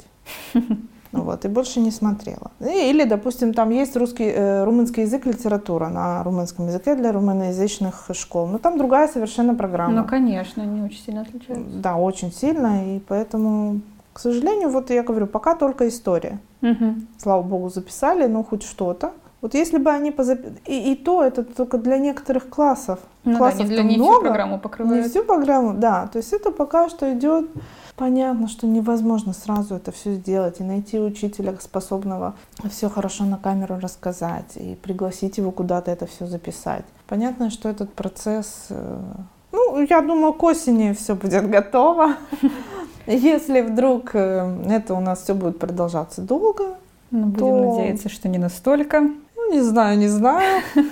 Вот, 1.13 1.45
и 1.45 1.49
больше 1.49 1.81
не 1.81 1.91
смотрела. 1.91 2.51
Или, 2.61 3.05
допустим, 3.05 3.53
там 3.53 3.69
есть 3.69 3.95
русский, 3.97 4.33
э, 4.35 4.65
румынский 4.65 5.03
язык, 5.03 5.27
литература 5.27 5.89
на 5.89 6.25
румынском 6.25 6.69
языке 6.69 6.95
для 6.95 7.13
румыноязычных 7.13 8.09
школ. 8.15 8.47
Но 8.47 8.57
там 8.57 8.79
другая 8.79 9.09
совершенно 9.09 9.55
программа. 9.55 9.93
Ну, 9.93 10.05
конечно, 10.07 10.63
они 10.63 10.81
очень 10.81 11.03
сильно 11.05 11.21
отличаются. 11.21 11.77
Да, 11.77 11.97
очень 11.97 12.33
сильно, 12.33 12.97
и 12.97 12.99
поэтому, 13.01 13.83
к 14.15 14.21
сожалению, 14.21 14.71
вот 14.71 14.89
я 14.89 15.03
говорю, 15.03 15.27
пока 15.27 15.55
только 15.55 15.87
история. 15.87 16.39
Угу. 16.63 16.95
Слава 17.19 17.43
богу, 17.43 17.69
записали, 17.69 18.27
ну, 18.27 18.43
хоть 18.43 18.63
что-то. 18.63 19.13
Вот 19.43 19.55
если 19.55 19.79
бы 19.79 19.91
они 19.91 20.13
позап... 20.13 20.39
и, 20.67 20.93
и 20.93 20.95
то 20.95 21.23
это 21.25 21.43
только 21.43 21.77
для 21.77 21.99
некоторых 21.99 22.49
классов. 22.49 23.01
Ну 23.25 23.39
классов 23.39 23.63
да, 23.63 23.65
не, 23.65 23.71
для, 23.71 23.83
не 23.83 23.97
много, 23.97 24.13
всю 24.13 24.23
программу 24.23 24.59
покрывают. 24.61 25.05
Не 25.05 25.11
всю 25.11 25.25
программу, 25.25 25.75
да. 25.75 26.07
То 26.07 26.19
есть 26.19 26.33
это 26.33 26.53
пока 26.53 26.89
что 26.89 27.13
идет. 27.13 27.51
Понятно, 27.97 28.49
что 28.49 28.69
невозможно 28.69 29.33
сразу 29.33 29.75
это 29.75 29.91
все 29.91 30.15
сделать 30.15 30.61
и 30.61 30.65
найти 30.65 30.99
учителя, 31.01 31.57
способного 31.61 32.35
все 32.71 32.89
хорошо 32.89 33.25
на 33.25 33.37
камеру 33.37 33.79
рассказать 33.81 34.57
и 34.57 34.77
пригласить 34.77 35.39
его 35.39 35.51
куда-то 35.51 35.91
это 35.91 36.07
все 36.07 36.27
записать. 36.27 36.85
Понятно, 37.09 37.51
что 37.51 37.69
этот 37.69 37.93
процесс, 37.93 38.67
э, 38.71 39.01
ну, 39.51 39.81
я 39.81 40.01
думаю, 40.03 40.33
к 40.33 40.43
осени 40.45 40.93
все 40.93 41.17
будет 41.17 41.51
готово. 41.51 42.15
Если 43.07 43.61
вдруг 43.61 44.15
э, 44.15 44.65
это 44.71 44.95
у 44.95 45.01
нас 45.01 45.23
все 45.23 45.35
будет 45.35 45.59
продолжаться 45.59 46.23
долго, 46.23 46.77
ну, 47.11 47.27
будем 47.27 47.39
то... 47.39 47.77
надеяться, 47.77 48.09
что 48.09 48.29
не 48.29 48.39
настолько. 48.39 49.11
Не 49.53 49.61
знаю, 49.61 49.99
не 49.99 50.09
знаю. 50.09 50.63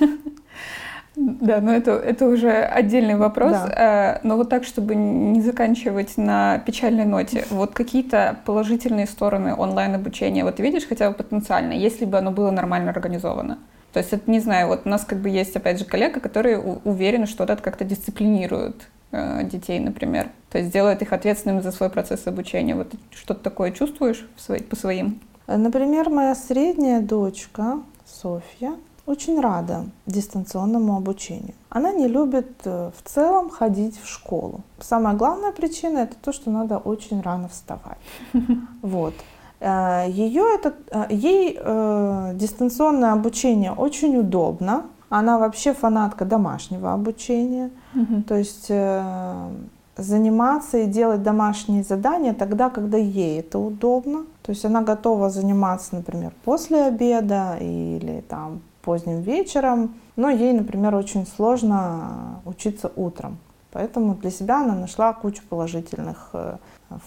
Да, 1.17 1.61
но 1.61 1.73
это, 1.75 1.91
это 1.91 2.27
уже 2.27 2.51
отдельный 2.51 3.17
вопрос. 3.17 3.53
Да. 3.53 4.21
Э, 4.23 4.27
но 4.27 4.37
вот 4.37 4.49
так, 4.49 4.65
чтобы 4.65 4.95
не 4.95 5.43
заканчивать 5.43 6.17
на 6.17 6.59
печальной 6.61 7.05
ноте, 7.05 7.45
вот 7.51 7.75
какие-то 7.75 8.39
положительные 8.47 9.07
стороны 9.07 9.55
онлайн-обучения, 9.55 10.45
вот 10.45 10.61
видишь 10.61 10.87
хотя 10.89 11.11
бы 11.11 11.17
потенциально, 11.17 11.73
если 11.73 12.07
бы 12.07 12.17
оно 12.17 12.31
было 12.31 12.51
нормально 12.51 12.91
организовано? 12.91 13.59
То 13.93 13.99
есть 13.99 14.13
это, 14.13 14.31
не 14.31 14.41
знаю, 14.41 14.69
вот 14.69 14.83
у 14.85 14.89
нас 14.89 15.05
как 15.05 15.19
бы 15.19 15.29
есть, 15.29 15.55
опять 15.57 15.79
же, 15.79 15.85
коллега, 15.85 16.21
которые 16.21 16.59
уверены, 16.59 17.27
что 17.27 17.45
это 17.45 17.57
как-то 17.57 17.85
дисциплинирует 17.85 18.89
э, 19.11 19.43
детей, 19.45 19.79
например. 19.79 20.29
То 20.51 20.59
есть 20.59 20.73
делает 20.73 21.03
их 21.03 21.13
ответственными 21.13 21.61
за 21.61 21.73
свой 21.73 21.91
процесс 21.91 22.27
обучения. 22.27 22.75
Вот 22.75 22.93
что-то 23.11 23.43
такое 23.43 23.73
чувствуешь 23.73 24.27
в 24.37 24.41
свои, 24.41 24.61
по 24.61 24.77
своим? 24.77 25.21
Например, 25.47 26.09
моя 26.09 26.35
средняя 26.35 27.01
дочка, 27.01 27.81
Софья, 28.21 28.75
очень 29.07 29.41
рада 29.41 29.87
дистанционному 30.07 30.97
обучению. 30.97 31.55
Она 31.71 31.93
не 31.93 32.07
любит 32.07 32.53
э, 32.65 32.91
в 32.97 33.09
целом 33.09 33.51
ходить 33.51 34.01
в 34.01 34.09
школу. 34.09 34.61
Самая 34.79 35.17
главная 35.17 35.53
причина 35.53 36.01
это 36.01 36.17
то, 36.21 36.33
что 36.33 36.51
надо 36.51 36.79
очень 36.79 37.21
рано 37.23 37.49
вставать. 37.49 37.99
Вот. 38.83 39.15
Э, 39.61 40.07
Ее 40.09 40.45
это, 40.55 40.75
э, 40.91 41.07
ей 41.11 41.59
э, 41.59 42.33
дистанционное 42.35 43.13
обучение 43.13 43.73
очень 43.73 44.17
удобно. 44.17 44.85
Она 45.09 45.39
вообще 45.39 45.75
фанатка 45.75 46.25
домашнего 46.25 46.93
обучения. 46.93 47.71
Угу. 47.95 48.23
То 48.29 48.37
есть 48.37 48.67
э, 48.69 49.51
заниматься 49.97 50.79
и 50.79 50.87
делать 50.87 51.23
домашние 51.23 51.83
задания 51.83 52.35
тогда, 52.35 52.71
когда 52.71 52.99
ей 52.99 53.41
это 53.41 53.59
удобно. 53.59 54.25
То 54.51 54.53
есть 54.53 54.65
она 54.65 54.83
готова 54.83 55.31
заниматься, 55.31 55.95
например, 55.95 56.33
после 56.45 56.87
обеда 56.87 57.57
или 57.61 58.21
там 58.29 58.63
поздним 58.83 59.21
вечером, 59.21 59.95
но 60.17 60.29
ей, 60.29 60.53
например, 60.53 60.97
очень 60.97 61.25
сложно 61.25 62.41
учиться 62.45 62.91
утром. 62.97 63.39
Поэтому 63.71 64.17
для 64.17 64.33
себя 64.33 64.63
она 64.63 64.75
нашла 64.75 65.13
кучу 65.13 65.41
положительных 65.49 66.31
э, 66.33 66.57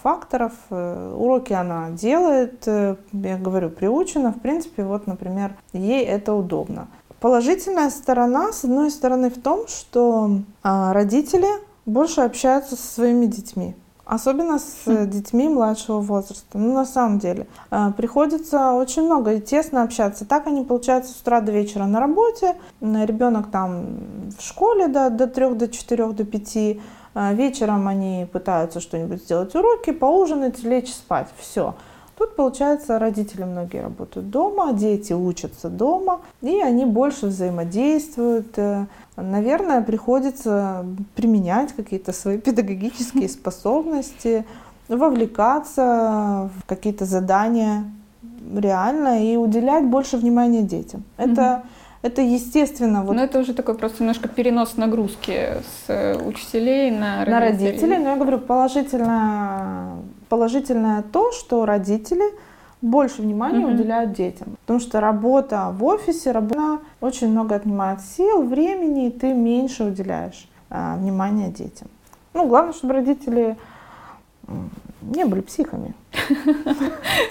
факторов. 0.02 0.52
Э, 0.70 1.14
уроки 1.14 1.52
она 1.52 1.90
делает, 1.90 2.66
э, 2.66 2.96
я 3.12 3.36
говорю, 3.36 3.68
приучена. 3.68 4.32
В 4.32 4.40
принципе, 4.40 4.82
вот, 4.82 5.06
например, 5.06 5.54
ей 5.74 6.02
это 6.02 6.32
удобно. 6.32 6.88
Положительная 7.20 7.90
сторона, 7.90 8.54
с 8.54 8.64
одной 8.64 8.90
стороны, 8.90 9.28
в 9.28 9.38
том, 9.38 9.68
что 9.68 10.38
родители 10.62 11.48
больше 11.84 12.22
общаются 12.22 12.74
со 12.74 12.86
своими 12.86 13.26
детьми. 13.26 13.74
Особенно 14.04 14.58
с 14.58 14.86
mm. 14.86 15.06
детьми 15.06 15.48
младшего 15.48 16.00
возраста. 16.00 16.58
Ну, 16.58 16.74
на 16.74 16.84
самом 16.84 17.18
деле. 17.18 17.46
Э, 17.70 17.90
приходится 17.96 18.72
очень 18.72 19.02
много 19.02 19.34
и 19.34 19.40
тесно 19.40 19.82
общаться. 19.82 20.26
Так 20.26 20.46
они, 20.46 20.64
получается, 20.64 21.12
с 21.12 21.20
утра 21.20 21.40
до 21.40 21.52
вечера 21.52 21.84
на 21.84 22.00
работе. 22.00 22.56
Ребенок 22.80 23.50
там 23.50 23.86
в 24.38 24.42
школе 24.42 24.88
до, 24.88 25.10
до 25.10 25.26
3, 25.26 25.54
до 25.54 25.68
4, 25.68 26.12
до 26.12 26.24
5. 26.24 26.56
Вечером 27.32 27.86
они 27.86 28.26
пытаются 28.32 28.80
что-нибудь 28.80 29.22
сделать 29.22 29.54
уроки, 29.54 29.92
поужинать, 29.92 30.64
лечь 30.64 30.92
спать. 30.92 31.28
Все. 31.38 31.74
Тут, 32.16 32.36
получается, 32.36 32.98
родители 32.98 33.42
многие 33.42 33.82
работают 33.82 34.30
дома, 34.30 34.72
дети 34.72 35.12
учатся 35.12 35.68
дома, 35.68 36.20
и 36.42 36.60
они 36.60 36.84
больше 36.84 37.26
взаимодействуют. 37.26 38.56
Э, 38.56 38.86
наверное, 39.16 39.82
приходится 39.82 40.86
применять 41.16 41.72
какие-то 41.72 42.12
свои 42.12 42.38
педагогические 42.46 43.28
способности, 43.40 44.44
вовлекаться 44.88 46.50
в 46.56 46.66
какие-то 46.66 47.04
задания 47.04 47.84
реально 48.54 49.24
и 49.24 49.36
уделять 49.36 49.84
больше 49.84 50.16
внимания 50.16 50.62
детям. 50.62 51.02
Это 51.16 51.62
это 52.04 52.20
естественно. 52.20 53.02
Вот. 53.02 53.16
Но 53.16 53.24
это 53.24 53.38
уже 53.38 53.54
такой 53.54 53.76
просто 53.76 54.02
немножко 54.02 54.28
перенос 54.28 54.76
нагрузки 54.76 55.54
с 55.64 55.88
э, 55.88 56.18
учителей 56.22 56.90
на 56.90 57.24
родителей. 57.24 57.32
На 57.32 57.40
родителей, 57.40 57.96
но 57.96 58.10
я 58.10 58.16
говорю, 58.16 58.38
положительное, 58.40 59.92
положительное 60.34 61.02
то, 61.02 61.30
что 61.30 61.64
родители 61.64 62.24
больше 62.82 63.22
внимания 63.22 63.64
mm-hmm. 63.64 63.74
уделяют 63.74 64.12
детям. 64.14 64.56
Потому 64.62 64.80
что 64.80 65.00
работа 65.00 65.70
в 65.72 65.84
офисе, 65.84 66.32
работа 66.32 66.80
очень 67.00 67.28
много 67.28 67.54
отнимает 67.54 68.00
сил, 68.00 68.42
времени, 68.42 69.06
и 69.06 69.10
ты 69.10 69.32
меньше 69.32 69.84
уделяешь 69.84 70.48
а, 70.70 70.96
внимания 70.96 71.50
детям. 71.50 71.86
Ну, 72.34 72.48
главное, 72.48 72.72
чтобы 72.72 72.94
родители 72.94 73.56
не 75.02 75.24
были 75.24 75.40
психами. 75.40 75.94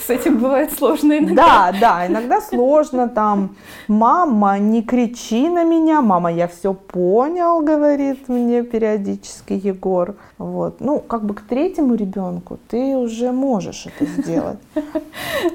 С 0.05 0.09
этим 0.09 0.37
бывает 0.37 0.71
сложно 0.73 1.17
иногда. 1.17 1.71
Да, 1.71 1.79
да, 1.79 2.07
иногда 2.07 2.41
сложно 2.41 3.07
там. 3.07 3.55
Мама, 3.87 4.59
не 4.59 4.83
кричи 4.83 5.49
на 5.49 5.63
меня. 5.63 6.01
Мама, 6.01 6.31
я 6.31 6.47
все 6.47 6.73
понял, 6.73 7.61
говорит 7.61 8.29
мне 8.29 8.63
периодически 8.63 9.53
Егор. 9.53 10.15
Вот. 10.37 10.81
Ну, 10.81 10.99
как 10.99 11.23
бы 11.23 11.33
к 11.33 11.41
третьему 11.41 11.95
ребенку 11.95 12.59
ты 12.67 12.95
уже 12.95 13.31
можешь 13.31 13.87
это 13.87 14.05
сделать. 14.05 14.59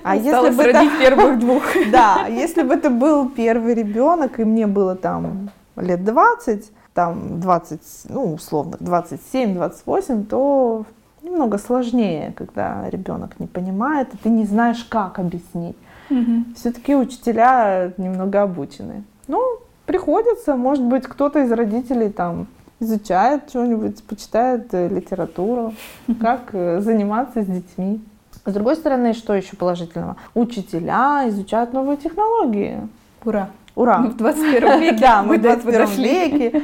А 0.03 0.17
если 0.17 0.51
бы 0.51 0.63
это... 0.63 0.99
первых 0.99 1.39
двух. 1.39 1.63
Да, 1.91 2.27
если 2.29 2.63
бы 2.63 2.75
это 2.75 2.91
был 2.91 3.29
первый 3.29 3.75
ребенок, 3.75 4.41
и 4.41 4.45
мне 4.45 4.67
было 4.67 4.95
там 4.95 5.51
лет 5.77 6.05
20, 6.05 6.73
там 6.93 7.41
20, 7.41 7.81
ну, 8.09 8.35
условно, 8.35 8.77
27-28, 8.81 10.27
то 10.27 10.85
немного 11.29 11.59
сложнее, 11.59 12.33
когда 12.37 12.89
ребенок 12.91 13.39
не 13.39 13.47
понимает, 13.47 14.15
и 14.15 14.17
ты 14.17 14.31
не 14.31 14.45
знаешь, 14.45 14.85
как 14.85 15.19
объяснить. 15.19 15.77
Угу. 16.11 16.55
Все-таки 16.57 16.97
учителя 16.97 17.93
немного 17.99 18.43
обучены. 18.43 19.05
Ну, 19.27 19.43
приходится, 19.87 20.57
может 20.57 20.85
быть, 20.85 21.05
кто-то 21.05 21.41
из 21.41 21.53
родителей 21.53 22.09
там 22.09 22.47
изучает 22.81 23.43
что-нибудь, 23.49 24.03
почитает 24.05 24.73
э, 24.73 24.89
литературу, 24.89 25.75
как 26.21 26.51
э, 26.53 26.81
заниматься 26.81 27.43
с 27.43 27.47
детьми. 27.47 28.01
С 28.45 28.53
другой 28.53 28.77
стороны, 28.77 29.13
что 29.13 29.35
еще 29.35 29.57
положительного? 29.57 30.17
Учителя 30.35 31.29
изучают 31.29 31.73
новые 31.73 31.97
технологии. 31.97 32.81
Ура! 33.25 33.51
Ура! 33.75 33.99
Мы 33.99 34.11
в 34.11 34.17
21 34.17 34.81
веке. 34.81 34.99
Да, 35.01 35.23
мы 35.23 35.39
в 35.39 35.43
21 35.43 35.89
веке. 36.03 36.63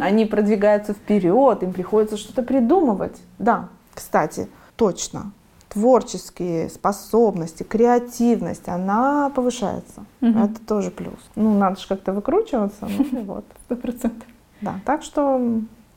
Они 0.00 0.24
продвигаются 0.26 0.92
вперед, 0.92 1.62
им 1.62 1.72
приходится 1.72 2.16
что-то 2.16 2.42
придумывать. 2.42 3.16
Да, 3.38 3.68
кстати, 3.98 4.48
точно, 4.76 5.32
творческие 5.68 6.70
способности, 6.70 7.64
креативность, 7.64 8.68
она 8.68 9.28
повышается. 9.34 10.04
Угу. 10.20 10.38
Это 10.38 10.60
тоже 10.64 10.92
плюс. 10.92 11.18
Ну, 11.34 11.58
надо 11.58 11.80
же 11.80 11.88
как-то 11.88 12.12
выкручиваться. 12.12 12.88
Ну, 13.10 13.22
вот. 13.22 13.44
Сто 13.66 13.74
процентов. 13.74 14.28
Да, 14.60 14.76
так 14.84 15.02
что 15.02 15.40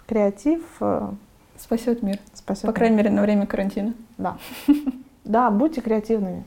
креатив... 0.07 0.63
Э, 0.79 1.11
спасет 1.59 2.01
мир. 2.01 2.17
Спасет 2.33 2.63
По 2.63 2.67
мир. 2.69 2.73
крайней 2.73 2.95
мере, 2.95 3.11
на 3.11 3.21
время 3.21 3.45
карантина. 3.45 3.93
Да. 4.17 4.37
Да, 5.23 5.51
будьте 5.51 5.81
креативными. 5.81 6.43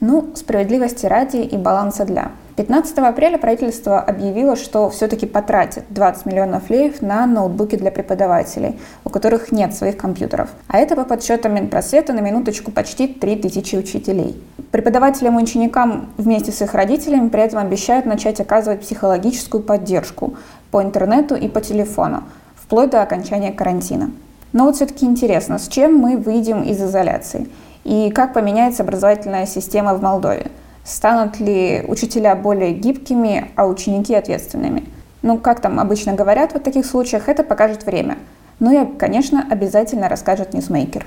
Ну, 0.00 0.32
справедливости 0.34 1.06
ради 1.06 1.36
и 1.36 1.56
баланса 1.56 2.04
для. 2.04 2.32
15 2.56 2.98
апреля 2.98 3.36
правительство 3.36 4.00
объявило, 4.00 4.54
что 4.54 4.88
все-таки 4.88 5.26
потратит 5.26 5.84
20 5.90 6.26
миллионов 6.26 6.70
леев 6.70 7.02
на 7.02 7.26
ноутбуки 7.26 7.76
для 7.76 7.90
преподавателей, 7.90 8.78
у 9.04 9.10
которых 9.10 9.50
нет 9.50 9.74
своих 9.74 9.96
компьютеров. 9.96 10.50
А 10.68 10.78
это 10.78 10.94
по 10.94 11.04
подсчетам 11.04 11.54
Минпросвета 11.54 12.12
на 12.12 12.20
минуточку 12.20 12.70
почти 12.70 13.08
3000 13.08 13.76
учителей. 13.76 14.40
Преподавателям 14.70 15.38
и 15.38 15.42
ученикам 15.42 16.10
вместе 16.16 16.52
с 16.52 16.62
их 16.62 16.74
родителями 16.74 17.28
при 17.28 17.42
этом 17.42 17.58
обещают 17.58 18.06
начать 18.06 18.40
оказывать 18.40 18.82
психологическую 18.82 19.62
поддержку 19.62 20.36
по 20.70 20.82
интернету 20.82 21.34
и 21.34 21.48
по 21.48 21.60
телефону, 21.60 22.22
вплоть 22.54 22.90
до 22.90 23.02
окончания 23.02 23.50
карантина. 23.50 24.10
Но 24.52 24.66
вот 24.66 24.76
все-таки 24.76 25.04
интересно, 25.06 25.58
с 25.58 25.66
чем 25.66 25.96
мы 25.96 26.16
выйдем 26.16 26.62
из 26.62 26.80
изоляции– 26.80 27.48
и 27.84 28.10
как 28.10 28.32
поменяется 28.32 28.82
образовательная 28.82 29.46
система 29.46 29.94
в 29.94 30.02
Молдове? 30.02 30.50
Станут 30.84 31.40
ли 31.40 31.82
учителя 31.88 32.36
более 32.36 32.72
гибкими, 32.72 33.50
а 33.56 33.66
ученики 33.66 34.14
ответственными? 34.14 34.84
Ну, 35.22 35.38
как 35.38 35.60
там 35.60 35.80
обычно 35.80 36.12
говорят 36.12 36.52
в 36.52 36.60
таких 36.60 36.84
случаях, 36.84 37.30
это 37.30 37.42
покажет 37.42 37.86
время. 37.86 38.18
Ну 38.60 38.82
и, 38.82 38.98
конечно, 38.98 39.46
обязательно 39.50 40.10
расскажет 40.10 40.52
ньюсмейкер. 40.52 41.06